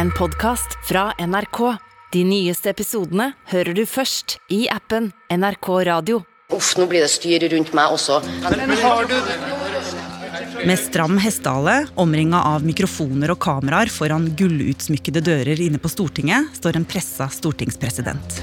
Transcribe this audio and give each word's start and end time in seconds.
en 0.00 0.10
podkast 0.10 0.78
fra 0.88 1.12
NRK. 1.18 1.58
De 2.12 2.22
nyeste 2.24 2.70
episodene 2.72 3.34
hører 3.50 3.76
du 3.76 3.82
først 3.84 4.38
i 4.48 4.62
appen 4.72 5.10
NRK 5.28 5.68
Radio. 5.90 6.22
Uff, 6.56 6.70
nå 6.80 6.86
blir 6.88 7.04
det 7.04 7.10
styr 7.12 7.44
rundt 7.52 7.74
meg 7.76 7.92
også. 7.92 8.16
Med 10.64 10.80
stram 10.80 11.20
hestehale, 11.20 11.74
omringa 12.00 12.40
av 12.54 12.64
mikrofoner 12.64 13.34
og 13.34 13.42
kameraer 13.44 13.92
foran 13.92 14.30
gullutsmykkede 14.40 15.20
dører 15.26 15.60
inne 15.68 15.82
på 15.82 15.92
Stortinget, 15.92 16.48
står 16.56 16.80
en 16.80 16.88
pressa 16.88 17.28
stortingspresident. 17.36 18.40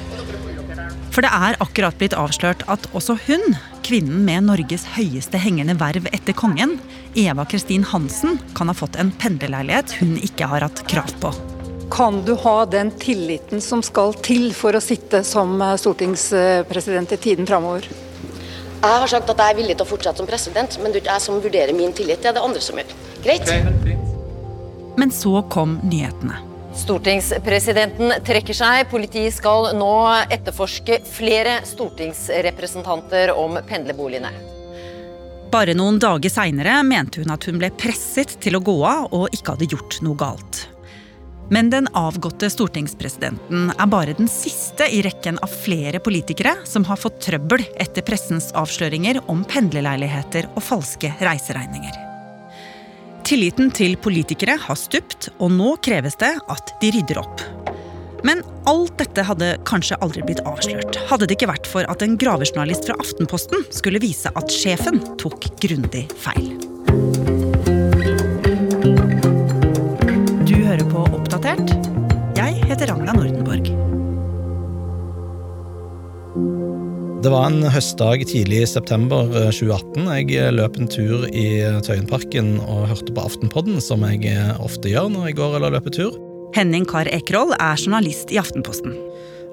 For 1.17 1.25
det 1.25 1.33
er 1.33 1.55
akkurat 1.57 1.95
blitt 1.97 2.13
avslørt 2.13 2.59
at 2.69 2.83
også 2.93 3.15
hun, 3.23 3.55
kvinnen 3.81 4.19
med 4.21 4.43
Norges 4.45 4.83
høyeste 4.93 5.39
hengende 5.41 5.73
verv 5.79 6.05
etter 6.13 6.35
kongen, 6.37 6.75
Eva 7.17 7.41
Kristin 7.49 7.87
Hansen, 7.89 8.35
kan 8.53 8.69
ha 8.69 8.75
fått 8.77 8.99
en 9.01 9.09
pendlerleilighet 9.17 9.95
hun 9.97 10.11
ikke 10.21 10.45
har 10.51 10.61
hatt 10.67 10.83
krav 10.91 11.09
på. 11.17 11.31
Kan 11.89 12.19
du 12.27 12.35
ha 12.43 12.67
den 12.69 12.91
tilliten 13.01 13.63
som 13.65 13.81
skal 13.81 14.13
til 14.21 14.51
for 14.53 14.77
å 14.77 14.83
sitte 14.83 15.23
som 15.25 15.55
eh, 15.57 15.73
stortingspresident 15.81 17.15
i 17.17 17.19
tiden 17.23 17.49
framover? 17.49 17.87
Jeg 17.89 18.85
har 18.85 19.09
sagt 19.09 19.33
at 19.33 19.41
jeg 19.41 19.55
er 19.55 19.57
villig 19.63 19.77
til 19.79 19.87
å 19.87 19.89
fortsette 19.89 20.21
som 20.21 20.29
president, 20.29 20.77
men 20.83 20.93
det 20.93 21.01
er 21.01 21.05
ikke 21.07 21.15
jeg 21.15 21.25
som 21.25 21.41
vurderer 21.41 21.73
min 21.79 21.97
tillit, 21.97 22.21
det 22.21 22.29
er 22.29 22.37
det 22.37 22.45
andre 22.45 22.61
som 22.61 22.77
gjør. 22.77 22.93
Greit? 23.25 23.49
Men 25.01 25.17
så 25.17 25.41
kom 25.49 25.79
nyhetene. 25.81 26.43
Stortingspresidenten 26.77 28.13
trekker 28.25 28.55
seg. 28.55 28.85
Politiet 28.91 29.35
skal 29.35 29.71
nå 29.77 29.93
etterforske 30.29 31.01
flere 31.09 31.59
stortingsrepresentanter 31.67 33.33
om 33.35 33.57
pendlerboligene. 33.67 34.31
Bare 35.51 35.73
noen 35.77 35.97
dager 35.99 36.31
seinere 36.31 36.81
mente 36.83 37.23
hun 37.23 37.31
at 37.33 37.45
hun 37.47 37.59
ble 37.59 37.71
presset 37.79 38.37
til 38.43 38.59
å 38.59 38.63
gå 38.63 38.75
av 38.85 39.13
og 39.15 39.29
ikke 39.35 39.55
hadde 39.55 39.69
gjort 39.71 40.01
noe 40.05 40.19
galt. 40.19 40.65
Men 41.49 41.69
den 41.71 41.87
avgåtte 41.95 42.49
stortingspresidenten 42.51 43.69
er 43.71 43.87
bare 43.87 44.17
den 44.17 44.27
siste 44.27 44.89
i 44.91 44.99
rekken 45.05 45.39
av 45.39 45.53
flere 45.63 46.01
politikere 46.03 46.57
som 46.67 46.83
har 46.89 46.99
fått 46.99 47.21
trøbbel 47.23 47.63
etter 47.79 48.03
pressens 48.07 48.51
avsløringer 48.51 49.23
om 49.31 49.47
pendlerleiligheter 49.47 50.51
og 50.53 50.67
falske 50.67 51.13
reiseregninger. 51.23 52.06
Tilliten 53.27 53.67
til 53.75 53.97
politikere 53.99 54.53
har 54.55 54.77
stupt, 54.79 55.25
og 55.43 55.49
nå 55.51 55.73
kreves 55.83 56.15
det 56.21 56.29
at 56.47 56.69
de 56.79 56.91
rydder 56.95 57.17
opp. 57.19 57.41
Men 58.23 58.39
alt 58.71 58.93
dette 59.01 59.25
hadde 59.27 59.49
kanskje 59.67 59.97
aldri 59.99 60.23
blitt 60.23 60.39
avslørt, 60.47 60.95
hadde 61.09 61.27
det 61.27 61.35
ikke 61.35 61.49
vært 61.51 61.67
for 61.67 61.83
at 61.91 62.05
en 62.05 62.15
gravejournalist 62.15 62.87
fra 62.87 62.95
Aftenposten 63.03 63.67
skulle 63.75 63.99
vise 63.99 64.31
at 64.31 64.55
sjefen 64.55 65.01
tok 65.19 65.49
grundig 65.59 66.05
feil. 66.23 66.53
Du 70.47 70.55
hører 70.63 70.87
på 70.87 71.03
Oppdatert. 71.11 71.75
Jeg 72.39 72.63
heter 72.63 72.93
Ragna 72.93 73.11
Nordenborg. 73.11 73.96
Det 77.27 77.31
var 77.33 77.49
en 77.49 77.65
høstdag 77.67 78.21
tidlig 78.29 78.61
i 78.63 78.67
september 78.71 79.25
eh, 79.35 79.49
2018. 79.51 80.05
Jeg 80.07 80.27
eh, 80.39 80.53
løp 80.55 80.77
en 80.79 80.87
tur 80.87 81.25
i 81.27 81.57
eh, 81.59 81.81
Tøyenparken 81.83 82.53
og 82.63 82.85
hørte 82.87 83.11
på 83.11 83.25
Aftenpodden, 83.27 83.81
som 83.83 84.05
jeg 84.07 84.21
eh, 84.31 84.53
ofte 84.63 84.87
gjør 84.87 85.09
når 85.11 85.25
jeg 85.27 85.35
går 85.41 85.57
eller 85.57 85.73
løper 85.75 85.91
tur. 85.97 86.15
Henning 86.55 86.87
Kar 86.87 87.11
Ekerhol 87.11 87.51
er 87.57 87.75
journalist 87.83 88.31
i 88.31 88.39
Aftenposten. 88.39 88.95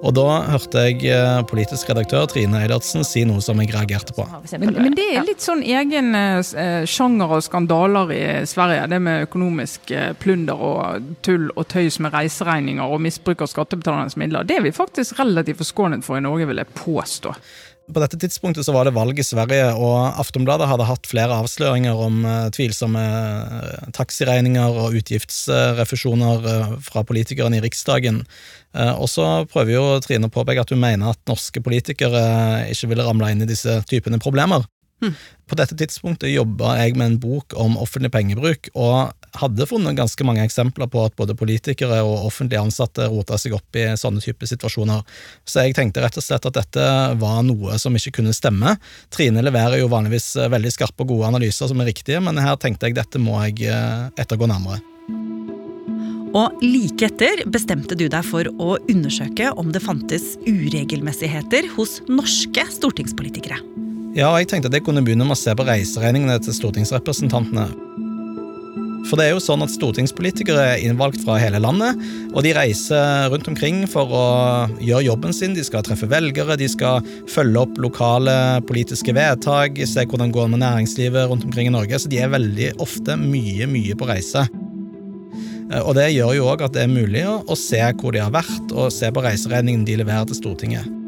Og 0.03 0.12
da 0.17 0.25
hørte 0.50 0.83
jeg 0.89 1.05
eh, 1.09 1.41
politisk 1.48 1.89
redaktør 1.91 2.27
Trine 2.28 2.61
Eilertsen 2.64 3.05
si 3.06 3.23
noe 3.28 3.42
som 3.45 3.61
jeg 3.62 3.73
reagerte 3.73 4.14
på. 4.17 4.27
Men, 4.59 4.75
men 4.77 4.97
det 4.97 5.06
er 5.14 5.27
litt 5.27 5.45
sånn 5.45 5.62
egen 5.64 6.12
eh, 6.19 6.84
sjanger 6.91 7.37
og 7.39 7.45
skandaler 7.47 8.12
i 8.15 8.25
Sverige. 8.48 8.89
Det 8.92 9.00
med 9.05 9.28
økonomisk 9.28 9.95
eh, 9.95 10.11
plunder 10.20 10.61
og 10.61 11.12
tull 11.25 11.50
og 11.55 11.69
tøys 11.72 12.00
med 12.05 12.12
reiseregninger 12.17 12.84
og 12.84 13.05
misbruk 13.05 13.47
av 13.47 13.53
skattebetalernes 13.53 14.19
midler. 14.20 14.45
Det 14.48 14.59
er 14.59 14.67
vi 14.67 14.75
faktisk 14.77 15.20
relativt 15.22 15.62
forskånet 15.62 16.05
for 16.06 16.20
i 16.20 16.25
Norge, 16.25 16.50
vil 16.50 16.61
jeg 16.61 16.75
påstå. 16.81 17.34
På 17.85 18.01
dette 18.01 18.17
tidspunktet 18.17 18.65
så 18.65 18.73
var 18.73 18.87
det 18.89 18.95
valg 18.97 19.19
i 19.21 19.25
Sverige, 19.27 19.67
og 19.77 20.17
Aftonbladet 20.22 20.71
hadde 20.71 20.87
hatt 20.89 21.09
flere 21.09 21.37
avsløringer 21.43 21.99
om 22.00 22.22
eh, 22.25 22.47
tvilsomme 22.56 23.03
eh, 23.05 23.91
taxiregninger 23.93 24.78
og 24.81 24.97
utgiftsrefusjoner 25.00 26.49
eh, 26.49 26.71
fra 26.87 27.03
politikerne 27.05 27.59
i 27.59 27.65
Riksdagen. 27.65 28.23
Og 28.75 29.06
så 29.06 29.25
prøver 29.47 29.71
jo 29.71 29.83
Trine 30.03 30.27
å 30.27 30.33
påpeke 30.34 30.65
at 30.65 30.73
hun 30.75 30.81
mener 30.83 31.12
at 31.12 31.21
norske 31.31 31.61
politikere 31.62 32.23
ikke 32.73 32.89
ville 32.91 33.05
ramle 33.06 33.28
inn 33.31 33.44
i 33.44 33.47
disse 33.47 33.77
typene 33.87 34.19
problemer. 34.19 34.65
På 35.47 35.55
dette 35.61 35.77
tidspunktet 35.78 36.33
jobba 36.33 36.73
jeg 36.81 36.97
med 36.99 37.12
en 37.12 37.21
bok 37.23 37.55
om 37.61 37.77
offentlig 37.78 38.11
pengebruk, 38.17 38.73
og 38.75 39.12
hadde 39.41 39.67
funnet 39.67 39.97
ganske 39.99 40.27
mange 40.27 40.45
eksempler 40.45 40.89
på 40.91 41.03
at 41.06 41.17
både 41.19 41.37
politikere 41.39 42.00
og 42.06 42.28
offentlig 42.28 42.61
ansatte 42.61 43.09
rota 43.11 43.39
seg 43.41 43.56
opp 43.56 43.78
i 43.78 43.87
sånne 43.99 44.22
typer 44.25 44.50
situasjoner. 44.50 45.03
Så 45.49 45.65
jeg 45.65 45.77
tenkte 45.77 46.05
rett 46.05 46.19
og 46.21 46.25
slett 46.25 46.47
at 46.49 46.59
dette 46.59 46.89
var 47.21 47.43
noe 47.47 47.78
som 47.83 47.97
ikke 47.97 48.21
kunne 48.21 48.34
stemme. 48.37 48.77
Trine 49.15 49.44
leverer 49.44 49.81
jo 49.83 49.91
vanligvis 49.93 50.34
eh, 50.39 50.50
veldig 50.53 50.75
skarpe 50.75 51.05
og 51.05 51.15
gode 51.15 51.31
analyser 51.34 51.71
som 51.71 51.83
er 51.83 51.91
riktige, 51.91 52.23
men 52.25 52.41
her 52.43 52.59
tenkte 52.61 52.91
jeg 52.91 52.99
dette 52.99 53.23
må 53.23 53.39
jeg 53.47 53.69
eh, 53.71 54.11
ettergå 54.21 54.50
nærmere. 54.50 54.83
Og 56.34 56.65
like 56.67 57.06
etter 57.06 57.44
bestemte 57.47 57.94
du 57.94 58.09
deg 58.11 58.27
for 58.27 58.49
å 58.59 58.75
undersøke 58.91 59.53
om 59.61 59.71
det 59.75 59.84
fantes 59.84 60.33
uregelmessigheter 60.49 61.69
hos 61.77 62.00
norske 62.11 62.67
stortingspolitikere. 62.75 63.61
Ja, 64.15 64.33
jeg 64.39 64.47
tenkte 64.50 64.71
at 64.71 64.75
jeg 64.78 64.84
kunne 64.87 65.03
begynne 65.03 65.27
med 65.27 65.34
å 65.34 65.39
se 65.39 65.55
på 65.55 65.67
reiseregningene 65.67 66.41
til 66.43 66.55
stortingsrepresentantene. 66.55 67.69
For 69.04 69.20
det 69.20 69.26
er 69.26 69.34
jo 69.34 69.42
sånn 69.42 69.62
at 69.65 69.72
stortingspolitikere 69.75 70.62
er 70.75 70.82
innvalgt 70.84 71.20
fra 71.25 71.37
hele 71.41 71.60
landet, 71.62 72.00
og 72.32 72.41
de 72.47 72.54
reiser 72.56 73.28
rundt 73.32 73.48
omkring 73.50 73.82
for 73.91 74.09
å 74.09 74.25
gjøre 74.81 75.04
jobben 75.10 75.37
sin. 75.37 75.54
De 75.56 75.65
skal 75.66 75.84
treffe 75.84 76.09
velgere, 76.10 76.56
de 76.60 76.69
skal 76.72 77.04
følge 77.31 77.66
opp 77.66 77.78
lokale 77.84 78.37
politiske 78.69 79.14
vedtak, 79.16 79.78
se 79.84 80.06
hvordan 80.09 80.32
det 80.32 80.38
går 80.38 80.50
med 80.54 80.64
næringslivet 80.64 81.28
rundt 81.31 81.47
omkring 81.48 81.69
i 81.69 81.76
Norge. 81.76 82.00
Så 82.00 82.10
de 82.12 82.22
er 82.25 82.32
veldig 82.32 82.72
ofte 82.82 83.19
mye, 83.20 83.69
mye 83.70 83.98
på 83.98 84.09
reise. 84.09 84.47
Og 85.84 85.94
det 85.97 86.10
gjør 86.14 86.37
jo 86.38 86.50
òg 86.53 86.64
at 86.64 86.75
det 86.76 86.84
er 86.84 86.93
mulig 86.93 87.25
å 87.28 87.56
se 87.59 87.81
hvor 88.00 88.16
de 88.16 88.25
har 88.25 88.34
vært, 88.34 88.69
og 88.72 88.93
se 88.94 89.12
på 89.12 89.25
reiseregningen 89.25 89.87
de 89.88 90.00
leverer 90.00 90.28
til 90.31 90.41
Stortinget. 90.41 91.03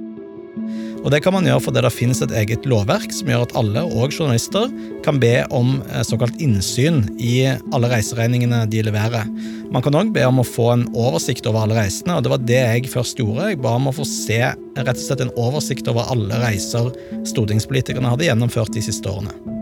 Og 1.07 1.13
Det 1.15 1.21
kan 1.23 1.37
man 1.37 1.47
gjøre 1.47 1.63
fordi 1.63 1.83
det 1.85 1.95
finnes 1.95 2.19
et 2.25 2.33
eget 2.35 2.65
lovverk 2.67 3.13
som 3.15 3.29
gjør 3.31 3.45
at 3.45 3.53
alle, 3.55 3.85
og 3.87 4.11
journalister, 4.11 4.67
kan 5.07 5.21
be 5.23 5.45
om 5.55 5.77
eh, 5.87 6.03
såkalt 6.03 6.41
innsyn 6.43 7.05
i 7.23 7.45
alle 7.47 7.93
reiseregningene 7.93 8.65
de 8.73 8.83
leverer. 8.83 9.31
Man 9.71 9.85
kan 9.87 9.95
òg 9.95 10.11
be 10.17 10.25
om 10.27 10.43
å 10.43 10.47
få 10.47 10.73
en 10.73 10.85
oversikt 10.99 11.47
over 11.47 11.63
alle 11.63 11.79
reisene, 11.79 12.19
og 12.19 12.27
det 12.27 12.35
var 12.35 12.43
det 12.43 12.59
jeg 12.59 12.91
først 12.91 13.23
gjorde. 13.23 13.53
Jeg 13.53 13.63
ba 13.63 13.77
om 13.79 13.87
å 13.87 13.95
få 13.95 14.09
se 14.09 14.41
rett 14.51 14.97
og 14.97 15.05
slett 15.05 15.23
en 15.23 15.35
oversikt 15.39 15.87
over 15.95 16.11
alle 16.11 16.43
reiser 16.43 16.91
stortingspolitikerne 17.31 18.11
hadde 18.11 18.27
gjennomført 18.27 18.75
de 18.75 18.83
siste 18.91 19.07
årene. 19.07 19.55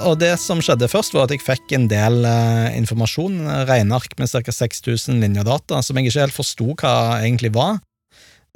Og 0.00 0.16
det 0.20 0.32
som 0.40 0.60
skjedde 0.64 0.88
først, 0.88 1.12
var 1.16 1.26
at 1.26 1.32
jeg 1.34 1.44
fikk 1.44 1.72
en 1.76 1.88
del 1.88 2.24
eh, 2.24 2.76
informasjon, 2.78 3.36
eh, 3.44 3.64
regneark 3.68 4.16
med 4.20 4.28
ca. 4.32 4.52
6000 4.60 5.20
linjer 5.24 5.48
data, 5.48 5.80
som 5.84 5.96
jeg 5.96 6.08
ikke 6.08 6.24
helt 6.26 6.36
forsto 6.36 6.74
hva 6.76 6.92
egentlig 7.20 7.52
var. 7.56 7.80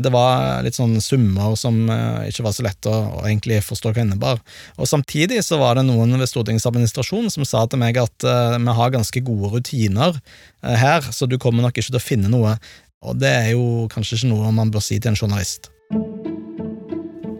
Det 0.03 0.11
var 0.11 0.65
litt 0.67 0.75
sånn 0.75 0.97
summer 1.03 1.55
som 1.59 1.85
eh, 1.93 2.31
ikke 2.31 2.43
var 2.47 2.55
så 2.57 2.65
lett 2.67 2.89
å, 2.91 2.95
å 3.21 3.21
egentlig 3.29 3.61
forstå 3.63 3.93
hva 3.93 4.03
innebar. 4.03 4.41
Og 4.75 4.91
samtidig 4.91 5.39
så 5.47 5.61
var 5.61 5.79
det 5.79 5.87
noen 5.87 6.17
ved 6.19 6.31
Stortingets 6.31 6.67
administrasjon 6.67 7.31
som 7.31 7.47
sa 7.47 7.63
til 7.71 7.79
meg 7.83 8.01
at 8.03 8.27
uh, 8.27 8.57
vi 8.59 8.75
har 8.75 8.95
ganske 8.95 9.23
gode 9.23 9.53
rutiner 9.55 10.19
uh, 10.19 10.75
her, 10.75 11.07
så 11.15 11.31
du 11.31 11.39
kommer 11.39 11.63
nok 11.63 11.79
ikke 11.79 11.93
til 11.93 12.01
å 12.01 12.03
finne 12.03 12.33
noe. 12.33 12.57
Og 13.07 13.21
det 13.21 13.31
er 13.31 13.49
jo 13.53 13.87
kanskje 13.93 14.19
ikke 14.19 14.33
noe 14.33 14.51
man 14.57 14.73
bør 14.75 14.83
si 14.83 14.99
til 14.99 15.13
en 15.13 15.21
journalist. 15.21 15.71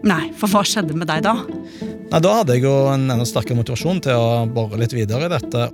Nei, 0.05 0.29
for 0.37 0.47
hva 0.53 0.61
skjedde 0.63 0.95
med 0.95 1.09
deg 1.09 1.25
da? 1.25 1.33
Nei, 2.13 2.21
Da 2.21 2.37
hadde 2.39 2.55
jeg 2.55 2.67
jo 2.67 2.75
en 2.93 3.09
enda 3.09 3.25
sterkere 3.27 3.57
motivasjon 3.57 4.03
til 4.05 4.15
å 4.15 4.45
bore 4.47 4.79
litt 4.79 4.93
videre 4.95 5.27
i 5.27 5.33
dette. 5.33 5.69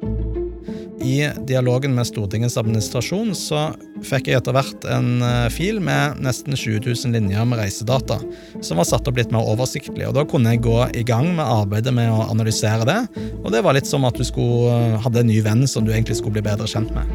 I 1.01 1.29
dialogen 1.47 1.95
med 1.95 2.05
Stortingets 2.05 2.57
administrasjon 2.61 3.33
så 3.37 3.71
fikk 4.05 4.29
jeg 4.29 4.37
etter 4.37 4.53
hvert 4.53 4.85
en 4.91 5.23
eh, 5.25 5.47
fil 5.53 5.79
med 5.81 6.19
nesten 6.21 6.53
20 6.53 6.83
000 6.85 7.15
linjer 7.15 7.47
med 7.49 7.57
reisedata, 7.61 8.19
som 8.61 8.77
var 8.77 8.85
satt 8.89 9.09
opp 9.09 9.17
litt 9.17 9.33
mer 9.33 9.47
oversiktlig. 9.49 10.05
og 10.07 10.15
Da 10.17 10.25
kunne 10.29 10.53
jeg 10.53 10.63
gå 10.65 10.77
i 10.97 11.03
gang 11.07 11.31
med 11.37 11.45
arbeidet 11.45 11.93
med 11.97 12.11
å 12.13 12.27
analysere 12.29 12.85
det, 12.85 12.99
og 13.41 13.49
det 13.53 13.63
var 13.65 13.77
litt 13.77 13.89
som 13.89 14.05
at 14.05 14.17
du 14.17 14.25
skulle, 14.27 14.75
eh, 14.77 14.99
hadde 15.01 15.23
en 15.23 15.31
ny 15.31 15.39
venn 15.41 15.65
som 15.67 15.85
du 15.85 15.93
egentlig 15.93 16.19
skulle 16.21 16.37
bli 16.37 16.45
bedre 16.45 16.69
kjent 16.69 16.93
med. 16.93 17.09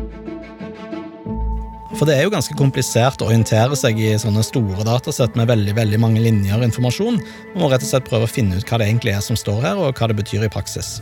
For 1.96 2.04
det 2.04 2.18
er 2.18 2.26
jo 2.26 2.32
ganske 2.34 2.56
komplisert 2.58 3.22
å 3.22 3.30
orientere 3.30 3.76
seg 3.78 3.96
i 4.02 4.10
sånne 4.20 4.42
store 4.44 4.84
datasett 4.84 5.38
med 5.38 5.48
veldig 5.48 5.72
veldig 5.78 6.00
mange 6.02 6.20
linjer 6.20 6.66
informasjon. 6.66 7.22
Man 7.54 7.62
må 7.62 7.70
rett 7.72 7.86
og 7.86 7.88
slett 7.88 8.10
prøve 8.10 8.28
å 8.28 8.34
finne 8.34 8.58
ut 8.58 8.66
hva 8.68 8.82
det 8.82 8.90
egentlig 8.90 9.14
er 9.16 9.24
som 9.24 9.38
står 9.38 9.62
her, 9.64 9.80
og 9.80 9.96
hva 9.96 10.10
det 10.10 10.18
betyr 10.18 10.44
i 10.44 10.52
praksis. 10.52 10.98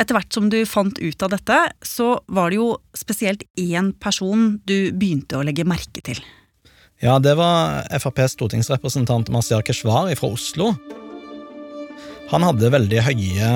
Etter 0.00 0.16
hvert 0.16 0.32
som 0.32 0.48
du 0.48 0.62
fant 0.64 0.96
ut 0.96 1.22
av 1.22 1.34
dette, 1.34 1.56
så 1.84 2.14
var 2.32 2.50
det 2.50 2.56
jo 2.60 2.70
spesielt 2.96 3.44
én 3.60 3.92
person 4.00 4.54
du 4.64 4.94
begynte 4.96 5.36
å 5.36 5.44
legge 5.44 5.66
merke 5.68 6.00
til. 6.04 6.22
Ja, 7.04 7.18
det 7.20 7.34
var 7.36 7.84
FrPs 7.96 8.38
stortingsrepresentant 8.38 9.28
Masiar 9.32 9.64
Keshvari 9.64 10.16
fra 10.16 10.32
Oslo. 10.32 10.72
Han 12.30 12.44
hadde 12.46 12.70
veldig 12.72 13.00
høye 13.02 13.46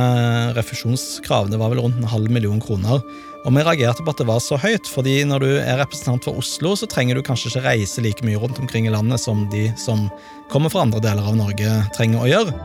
refusjonskrav, 0.57 1.49
det 1.53 1.61
var 1.61 1.71
vel 1.73 1.85
rundt 1.85 2.01
en 2.01 2.09
halv 2.11 2.33
million 2.33 2.61
kroner. 2.61 3.01
Og 3.45 3.53
vi 3.53 3.65
reagerte 3.65 4.05
på 4.05 4.13
at 4.13 4.21
det 4.21 4.27
var 4.29 4.41
så 4.43 4.57
høyt, 4.61 4.89
fordi 4.91 5.19
når 5.29 5.45
du 5.45 5.51
er 5.61 5.79
representant 5.81 6.25
for 6.27 6.41
Oslo, 6.41 6.73
så 6.77 6.89
trenger 6.91 7.17
du 7.17 7.25
kanskje 7.25 7.53
ikke 7.53 7.67
reise 7.69 8.05
like 8.05 8.25
mye 8.27 8.41
rundt 8.41 8.59
omkring 8.61 8.89
i 8.89 8.93
landet 8.93 9.23
som 9.23 9.45
de 9.53 9.69
som 9.81 10.09
kommer 10.53 10.73
fra 10.73 10.83
andre 10.85 11.01
deler 11.05 11.29
av 11.29 11.37
Norge, 11.39 11.77
trenger 11.97 12.25
å 12.25 12.33
gjøre. 12.33 12.57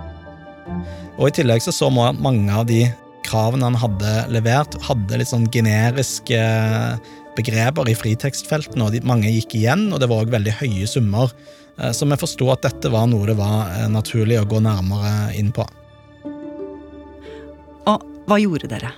Og 1.19 1.27
i 1.29 1.35
tillegg 1.35 1.63
så 1.63 1.75
så 1.75 1.91
man 1.93 2.19
mange 2.23 2.55
av 2.55 2.65
de 2.67 2.87
kravene 3.29 3.69
han 3.69 3.77
hadde 3.79 4.13
levert, 4.33 4.77
hadde 4.87 5.21
litt 5.21 5.31
sånn 5.31 5.47
generiske 5.53 6.41
begreper 7.37 7.89
i 7.89 7.95
fritekstfeltene, 7.97 8.87
og 8.87 8.95
de, 8.95 9.03
mange 9.07 9.31
gikk 9.31 9.55
igjen, 9.61 9.87
og 9.93 10.01
det 10.01 10.09
var 10.11 10.25
òg 10.25 10.33
veldig 10.33 10.57
høye 10.59 10.89
summer. 10.89 11.31
Eh, 11.79 11.93
så 11.95 12.07
vi 12.09 12.19
forsto 12.19 12.49
at 12.53 12.65
dette 12.65 12.91
var 12.93 13.07
noe 13.11 13.29
det 13.29 13.37
var 13.39 13.69
eh, 13.75 13.85
naturlig 13.91 14.41
å 14.41 14.47
gå 14.49 14.63
nærmere 14.65 15.35
inn 15.39 15.53
på. 15.55 15.67
Og 17.89 18.09
hva 18.27 18.41
gjorde 18.41 18.71
dere? 18.71 18.91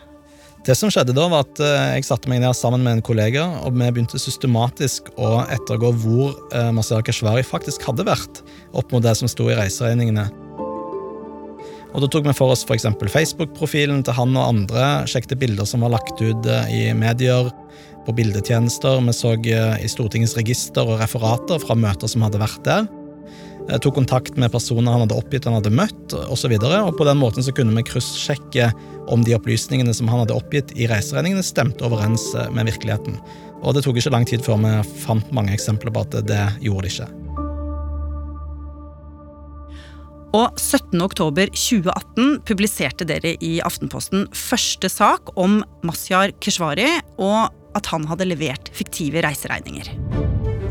Det 0.61 0.75
som 0.77 0.91
skjedde 0.93 1.15
da, 1.17 1.25
var 1.31 1.47
at 1.47 1.59
eh, 1.63 1.95
jeg 1.97 2.05
satte 2.05 2.29
meg 2.29 2.43
ned 2.43 2.53
sammen 2.57 2.83
med 2.85 2.99
en 2.99 3.05
kollega, 3.05 3.47
og 3.65 3.73
vi 3.73 3.87
begynte 3.87 4.21
systematisk 4.21 5.09
å 5.17 5.39
ettergå 5.49 5.89
hvor 6.03 6.35
eh, 6.53 6.69
Masaya 6.75 7.01
Keshvari 7.05 7.45
faktisk 7.45 7.87
hadde 7.87 8.05
vært, 8.05 8.43
opp 8.77 8.93
mot 8.93 9.01
det 9.01 9.15
som 9.17 9.31
sto 9.31 9.49
i 9.49 9.57
reiseregningene. 9.57 10.27
Og 11.91 12.03
Da 12.03 12.07
tok 12.07 12.27
vi 12.27 12.35
for 12.35 12.53
oss 12.53 12.63
f.eks. 12.63 12.87
Facebook-profilen 13.11 14.03
til 14.07 14.15
han 14.15 14.37
og 14.37 14.47
andre, 14.47 15.03
sjekket 15.11 15.39
bilder 15.41 15.67
som 15.67 15.83
var 15.83 15.95
lagt 15.97 16.21
ut 16.21 16.47
eh, 16.47 16.71
i 16.71 16.83
medier, 16.97 17.51
på 18.01 18.15
bildetjenester, 18.17 18.97
vi 19.05 19.13
så 19.13 19.35
i 19.37 19.89
Stortingets 19.89 20.33
register 20.33 20.87
og 20.87 20.97
referater 21.03 21.61
fra 21.61 21.75
møter 21.77 22.09
som 22.09 22.23
hadde 22.25 22.41
vært 22.41 22.63
der. 22.65 22.87
Jeg 23.69 23.83
tok 23.85 23.95
kontakt 23.99 24.39
med 24.41 24.51
personer 24.51 24.95
han 24.95 25.03
hadde 25.05 25.19
oppgitt 25.21 25.45
han 25.45 25.59
hadde 25.59 25.73
møtt, 25.75 26.15
osv. 26.33 26.55
På 26.97 27.07
den 27.07 27.21
måten 27.21 27.45
så 27.45 27.53
kunne 27.55 27.75
vi 27.77 27.85
kryssjekke 27.91 28.71
om 29.11 29.21
de 29.27 29.37
opplysningene 29.37 29.93
som 29.93 30.09
han 30.11 30.23
hadde 30.23 30.35
oppgitt 30.35 30.73
i 30.73 30.89
reiseregningene, 30.89 31.45
stemte 31.45 31.85
overens 31.85 32.31
eh, 32.33 32.49
med 32.55 32.71
virkeligheten. 32.71 33.19
Og 33.61 33.77
det 33.77 33.85
tok 33.85 34.01
ikke 34.01 34.15
lang 34.15 34.25
tid 34.25 34.41
før 34.41 34.63
vi 34.63 34.77
fant 35.05 35.35
mange 35.35 35.53
eksempler 35.53 35.93
på 35.93 36.07
at 36.07 36.23
det 36.25 36.45
gjorde 36.65 36.87
det 36.87 36.95
ikke. 36.95 37.20
Og 40.31 40.55
17.10.2018 40.55 42.37
publiserte 42.47 43.07
dere 43.07 43.35
i 43.43 43.57
Aftenposten 43.63 44.29
første 44.35 44.87
sak 44.91 45.33
om 45.39 45.59
Mazyar 45.83 46.31
Keshvari 46.39 46.87
og 47.19 47.51
at 47.75 47.87
han 47.91 48.07
hadde 48.07 48.27
levert 48.31 48.71
fiktive 48.75 49.23
reiseregninger. 49.23 49.91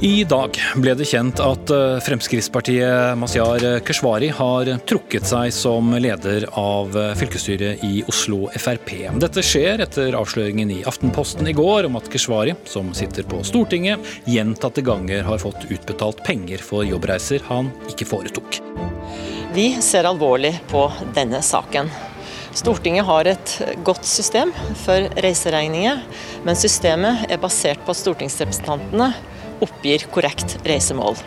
I 0.00 0.22
dag 0.24 0.56
ble 0.80 0.94
det 0.96 1.04
kjent 1.10 1.42
at 1.44 1.68
eh, 1.76 1.98
Fremskrittspartiet 2.00 3.18
Mazyar 3.20 3.82
Keshvari 3.84 4.30
har 4.32 4.70
trukket 4.88 5.28
seg 5.28 5.52
som 5.52 5.92
leder 5.92 6.46
av 6.56 6.96
eh, 6.96 7.10
fylkesstyret 7.20 7.84
i 7.84 8.00
Oslo 8.08 8.46
Frp. 8.56 8.94
Dette 9.20 9.44
skjer 9.44 9.84
etter 9.84 10.16
avsløringen 10.16 10.72
i 10.72 10.78
Aftenposten 10.88 11.52
i 11.52 11.56
går 11.56 11.90
om 11.90 12.00
at 12.00 12.08
Keshvari, 12.08 12.56
som 12.64 12.94
sitter 12.96 13.28
på 13.28 13.42
Stortinget, 13.44 14.00
gjentatte 14.24 14.80
ganger 14.88 15.28
har 15.28 15.44
fått 15.44 15.68
utbetalt 15.68 16.24
penger 16.24 16.64
for 16.64 16.88
jobbreiser 16.88 17.44
han 17.52 17.68
ikke 17.92 18.08
foretok. 18.08 18.62
Vi 19.52 19.82
ser 19.82 20.06
alvorlig 20.06 20.52
på 20.70 20.84
denne 21.14 21.40
saken. 21.42 21.88
Stortinget 22.54 23.06
har 23.06 23.26
et 23.26 23.54
godt 23.82 24.06
system 24.06 24.52
for 24.84 25.08
reiseregninger, 25.24 26.04
men 26.46 26.58
systemet 26.58 27.24
er 27.26 27.40
basert 27.42 27.82
på 27.82 27.90
at 27.90 27.98
stortingsrepresentantene 27.98 29.10
oppgir 29.66 30.06
korrekt 30.14 30.54
reisemål. 30.66 31.18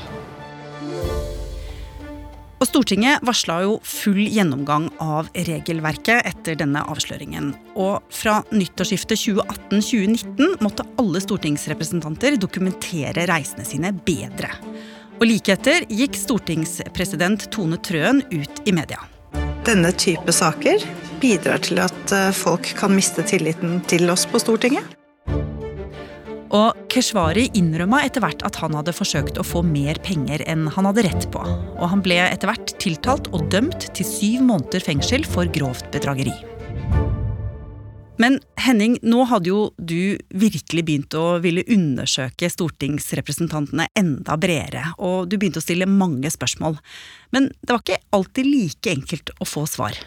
Og 2.63 2.69
Stortinget 2.69 3.19
varsla 3.27 3.57
jo 3.65 3.73
full 3.83 4.21
gjennomgang 4.23 4.85
av 5.03 5.27
regelverket 5.35 6.23
etter 6.29 6.55
denne 6.61 6.79
avsløringen. 6.87 7.51
Og 7.75 7.99
fra 8.07 8.37
nyttårsskiftet 8.55 9.19
2018-2019 9.19 10.63
måtte 10.63 10.87
alle 10.95 11.19
stortingsrepresentanter 11.27 12.39
dokumentere 12.39 13.27
reisene 13.27 13.67
sine 13.67 13.91
bedre. 14.07 14.53
Og 15.19 15.27
like 15.29 15.53
etter 15.53 15.85
gikk 15.91 16.17
stortingspresident 16.17 17.47
Tone 17.53 17.79
Trøen 17.85 18.23
ut 18.33 18.63
i 18.67 18.73
media. 18.75 18.99
Denne 19.63 19.93
type 19.95 20.33
saker 20.35 20.83
bidrar 21.21 21.61
til 21.63 21.79
at 21.83 22.11
eh, 22.11 22.33
folk 22.35 22.67
kan 22.79 22.91
miste 22.95 23.23
tilliten 23.23 23.79
til 23.87 24.09
oss 24.11 24.25
på 24.27 24.41
Stortinget. 24.41 24.97
Og 26.53 26.77
Keshvari 26.91 27.47
innrømma 27.57 28.03
etter 28.05 28.21
hvert 28.21 28.43
at 28.45 28.59
han 28.61 28.75
hadde 28.77 28.93
forsøkt 28.93 29.39
å 29.41 29.45
få 29.47 29.63
mer 29.65 29.97
penger 30.05 30.43
enn 30.45 30.67
han 30.75 30.89
hadde 30.89 31.07
rett 31.07 31.25
på. 31.33 31.41
Og 31.79 31.87
han 31.89 32.03
ble 32.05 32.19
etter 32.27 32.51
hvert 32.51 32.75
tiltalt 32.83 33.31
og 33.33 33.47
dømt 33.53 33.87
til 33.97 34.05
syv 34.05 34.43
måneder 34.51 34.83
fengsel 34.85 35.25
for 35.25 35.49
grovt 35.55 35.87
bedrageri. 35.95 36.35
Men 38.21 38.37
Henning, 38.61 38.99
nå 39.01 39.23
hadde 39.29 39.49
jo 39.49 39.61
du 39.81 40.15
virkelig 40.37 40.83
begynt 40.85 41.15
å 41.17 41.39
ville 41.43 41.65
undersøke 41.73 42.49
stortingsrepresentantene 42.51 43.87
enda 43.97 44.37
bredere, 44.37 44.91
og 45.01 45.31
du 45.31 45.39
begynte 45.39 45.61
å 45.63 45.65
stille 45.65 45.89
mange 45.89 46.29
spørsmål. 46.33 46.77
Men 47.33 47.49
det 47.61 47.73
var 47.73 47.81
ikke 47.81 48.01
alltid 48.13 48.49
like 48.49 48.93
enkelt 48.93 49.33
å 49.41 49.49
få 49.49 49.65
svar. 49.69 49.97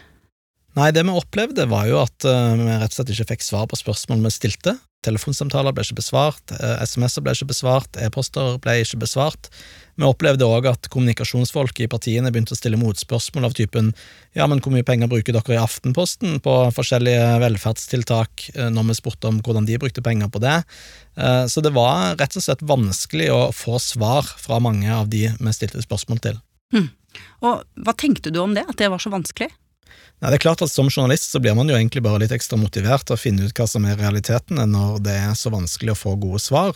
Nei, 0.77 0.91
det 0.93 1.03
vi 1.03 1.15
opplevde, 1.17 1.65
var 1.69 1.87
jo 1.89 1.99
at 2.03 2.27
uh, 2.29 2.53
vi 2.55 2.69
rett 2.69 2.93
og 2.93 2.99
slett 2.99 3.13
ikke 3.15 3.31
fikk 3.33 3.47
svar 3.47 3.67
på 3.69 3.79
spørsmål 3.79 4.23
vi 4.27 4.33
stilte. 4.35 4.77
Telefonsamtaler 5.05 5.75
ble 5.75 5.83
ikke 5.85 5.99
besvart, 5.99 6.53
uh, 6.57 6.79
SMS-er 6.81 7.23
ble 7.23 7.35
ikke 7.35 7.51
besvart, 7.51 7.99
e-poster 8.01 8.57
ble 8.63 8.79
ikke 8.81 8.99
besvart. 9.03 9.49
Vi 9.97 10.05
opplevde 10.05 10.45
òg 10.45 10.67
at 10.69 10.89
kommunikasjonsfolk 10.93 11.79
i 11.81 11.87
partiene 11.89 12.31
begynte 12.33 12.53
å 12.53 12.57
stille 12.59 12.79
motspørsmål 12.81 13.47
av 13.47 13.55
typen 13.57 13.91
ja, 14.37 14.45
men 14.45 14.61
hvor 14.61 14.73
mye 14.73 14.85
penger 14.85 15.09
bruker 15.09 15.33
dere 15.37 15.55
i 15.55 15.61
Aftenposten 15.61 16.37
på 16.45 16.55
forskjellige 16.75 17.37
velferdstiltak, 17.45 18.47
uh, 18.57 18.67
når 18.73 18.89
vi 18.89 18.97
spurte 18.99 19.31
om 19.31 19.39
hvordan 19.45 19.69
de 19.69 19.79
brukte 19.81 20.05
penger 20.05 20.33
på 20.33 20.43
det. 20.43 20.59
Så 21.49 21.63
det 21.65 21.71
var 21.73 22.11
rett 22.19 22.35
og 22.37 22.43
slett 22.45 22.59
vanskelig 22.69 23.31
å 23.33 23.39
få 23.49 23.79
svar 23.81 24.27
fra 24.37 24.59
mange 24.61 24.85
av 24.93 25.07
de 25.09 25.23
vi 25.33 25.53
stilte 25.55 25.81
spørsmål 25.81 26.19
til. 26.21 26.35
Hmm. 26.75 26.91
Og 27.41 27.63
hva 27.81 27.93
tenkte 27.97 28.29
du 28.29 28.37
om 28.43 28.53
det, 28.53 28.67
at 28.69 28.77
det 28.77 28.91
var 28.93 29.01
så 29.01 29.09
vanskelig? 29.09 29.49
Nei, 30.17 30.31
det 30.31 30.39
er 30.39 30.45
klart 30.47 30.63
at 30.65 30.71
Som 30.73 30.89
journalist 30.89 31.29
så 31.29 31.41
blir 31.43 31.53
man 31.57 31.69
jo 31.69 31.75
egentlig 31.77 32.01
bare 32.05 32.23
litt 32.23 32.33
ekstra 32.33 32.57
motivert 32.57 33.05
til 33.05 33.17
å 33.17 33.21
finne 33.21 33.45
ut 33.45 33.59
hva 33.59 33.67
som 33.69 33.85
er 33.85 33.99
realitetene 33.99 34.65
når 34.69 34.99
det 35.05 35.19
er 35.27 35.37
så 35.37 35.53
vanskelig 35.53 35.93
å 35.93 35.99
få 35.99 36.15
gode 36.21 36.41
svar. 36.41 36.73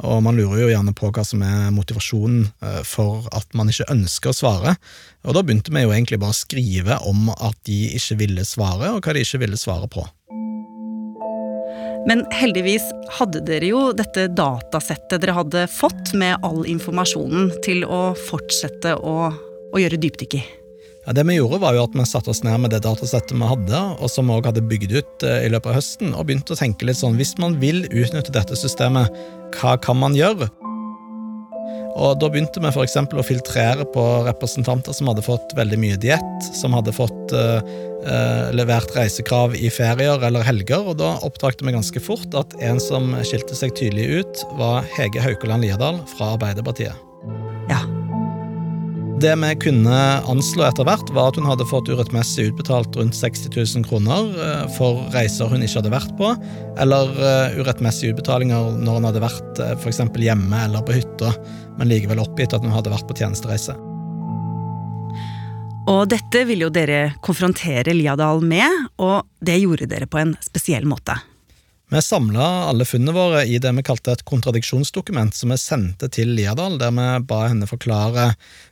Og 0.00 0.22
man 0.24 0.38
lurer 0.38 0.62
jo 0.62 0.70
gjerne 0.70 0.94
på 0.96 1.10
hva 1.12 1.24
som 1.26 1.42
er 1.44 1.72
motivasjonen 1.76 2.46
eh, 2.64 2.80
for 2.88 3.26
at 3.36 3.50
man 3.56 3.70
ikke 3.70 3.90
ønsker 3.92 4.32
å 4.32 4.36
svare. 4.36 4.76
Og 5.26 5.36
da 5.36 5.42
begynte 5.44 5.72
vi 5.74 5.84
jo 5.84 5.92
egentlig 5.92 6.20
bare 6.22 6.34
å 6.34 6.40
skrive 6.40 6.96
om 7.08 7.28
at 7.36 7.58
de 7.68 7.82
ikke 7.98 8.16
ville 8.22 8.46
svare, 8.48 8.94
og 8.94 9.04
hva 9.04 9.14
de 9.16 9.24
ikke 9.26 9.42
ville 9.44 9.60
svare 9.60 9.90
på. 9.92 10.06
Men 12.08 12.24
heldigvis 12.32 12.86
hadde 13.18 13.42
dere 13.44 13.68
jo 13.74 13.82
dette 13.92 14.30
datasettet 14.32 15.20
dere 15.20 15.36
hadde 15.36 15.66
fått 15.68 16.14
med 16.16 16.40
all 16.46 16.64
informasjonen 16.64 17.52
til 17.66 17.84
å 17.84 18.14
fortsette 18.30 18.96
å, 18.96 19.18
å 19.28 19.82
gjøre 19.82 20.00
dypdykk 20.00 20.38
i. 20.40 20.42
Ja, 21.10 21.14
det 21.14 21.24
vi 21.26 21.40
gjorde, 21.40 21.58
var 21.58 21.74
jo 21.74 21.82
at 21.82 21.94
vi 21.98 22.04
satte 22.06 22.30
oss 22.30 22.44
ned 22.46 22.54
med 22.62 22.70
det 22.70 22.84
datasettet 22.84 23.34
vi 23.34 23.46
hadde, 23.50 23.78
og 23.98 24.06
som 24.12 24.28
vi 24.30 24.36
også 24.36 24.52
hadde 24.52 24.62
bygd 24.70 24.92
ut 24.94 25.24
eh, 25.26 25.40
i 25.42 25.48
løpet 25.50 25.72
av 25.72 25.74
høsten, 25.80 26.12
og 26.14 26.28
begynte 26.28 26.54
å 26.54 26.58
tenke 26.60 26.86
litt 26.86 27.00
sånn 27.00 27.18
hvis 27.18 27.32
man 27.42 27.56
vil 27.58 27.80
utnytte 27.88 28.30
dette 28.30 28.54
systemet, 28.54 29.10
hva 29.56 29.72
kan 29.82 29.98
man 29.98 30.14
gjøre? 30.14 30.46
Og 31.98 32.14
Da 32.22 32.30
begynte 32.30 32.62
vi 32.62 32.70
f.eks. 32.70 32.94
å 33.10 33.26
filtrere 33.26 33.88
på 33.90 34.06
representanter 34.28 34.94
som 34.94 35.10
hadde 35.10 35.26
fått 35.26 35.50
veldig 35.58 35.80
mye 35.82 35.98
diett, 35.98 36.48
som 36.54 36.78
hadde 36.78 36.94
fått 36.94 37.34
uh, 37.34 37.58
uh, 38.06 38.46
levert 38.54 38.94
reisekrav 38.94 39.58
i 39.58 39.66
ferier 39.74 40.22
eller 40.30 40.46
helger, 40.46 40.94
og 40.94 41.02
da 41.02 41.16
oppdaget 41.26 41.66
vi 41.66 41.74
ganske 41.74 42.06
fort 42.06 42.38
at 42.38 42.54
en 42.62 42.78
som 42.78 43.16
skilte 43.26 43.58
seg 43.58 43.74
tydelig 43.74 44.22
ut, 44.22 44.48
var 44.62 44.86
Hege 44.94 45.26
Haukeland 45.26 45.66
Liadal 45.66 46.04
fra 46.14 46.36
Arbeiderpartiet. 46.38 47.09
Det 49.20 49.32
vi 49.36 49.48
kunne 49.60 49.96
anslå 50.32 50.62
etter 50.64 50.86
hvert, 50.88 51.10
var 51.12 51.28
at 51.28 51.36
hun 51.36 51.44
hadde 51.44 51.66
fått 51.68 51.90
urettmessig 51.92 52.46
utbetalt 52.48 52.94
rundt 52.96 53.16
60 53.18 53.52
000 53.52 53.84
kroner 53.84 54.30
eh, 54.32 54.62
for 54.78 55.02
reiser 55.12 55.50
hun 55.50 55.60
ikke 55.60 55.82
hadde 55.82 55.92
vært 55.92 56.14
på, 56.16 56.30
eller 56.80 57.12
eh, 57.18 57.58
urettmessige 57.60 58.14
utbetalinger 58.14 58.78
når 58.80 58.96
hun 58.96 59.08
hadde 59.10 59.22
vært 59.26 59.60
for 59.82 59.90
f.eks. 59.90 60.00
hjemme 60.24 60.64
eller 60.64 60.86
på 60.86 60.96
hytta, 60.96 61.34
men 61.76 61.90
likevel 61.92 62.22
oppgitt 62.22 62.56
at 62.56 62.64
hun 62.64 62.72
hadde 62.72 62.94
vært 62.94 63.08
på 63.10 63.18
tjenestereise. 63.20 63.76
Og 65.90 66.06
dette 66.08 66.46
ville 66.48 66.68
jo 66.68 66.72
dere 66.72 67.10
konfrontere 67.24 67.92
Liadal 67.96 68.40
med, 68.46 68.88
og 69.02 69.26
det 69.44 69.58
gjorde 69.60 69.90
dere 69.90 70.08
på 70.08 70.22
en 70.22 70.32
spesiell 70.44 70.88
måte. 70.88 71.18
Vi 71.90 71.98
samla 72.02 72.44
alle 72.70 72.84
funnene 72.86 73.10
våre 73.10 73.40
i 73.50 73.56
det 73.58 73.70
vi 73.74 73.82
kalte 73.82 74.12
et 74.14 74.20
kontradiksjonsdokument, 74.22 75.34
som 75.34 75.50
vi 75.50 75.56
sendte 75.58 76.06
til 76.14 76.30
Liadal, 76.36 76.76
der 76.78 76.92
vi 76.94 77.06
ba 77.26 77.40
henne 77.48 77.66
forklare 77.66 78.28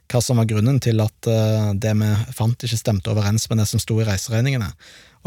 hva 0.06 0.20
som 0.22 0.38
var 0.38 0.46
grunnen 0.46 0.78
til 0.78 1.02
at 1.02 1.26
eh, 1.26 1.72
det 1.82 1.96
vi 1.98 2.12
fant, 2.36 2.62
ikke 2.62 2.78
stemte 2.78 3.10
overens 3.10 3.48
med 3.50 3.58
det 3.58 3.66
som 3.72 3.82
sto 3.82 3.98
i 3.98 4.06
reiseregningene. 4.06 4.70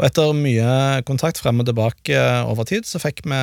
Og 0.00 0.06
etter 0.08 0.32
mye 0.32 1.02
kontakt 1.04 1.42
frem 1.42 1.60
og 1.60 1.68
tilbake 1.68 2.16
over 2.48 2.64
tid, 2.72 2.88
så 2.88 2.96
fikk 3.02 3.26
vi 3.28 3.42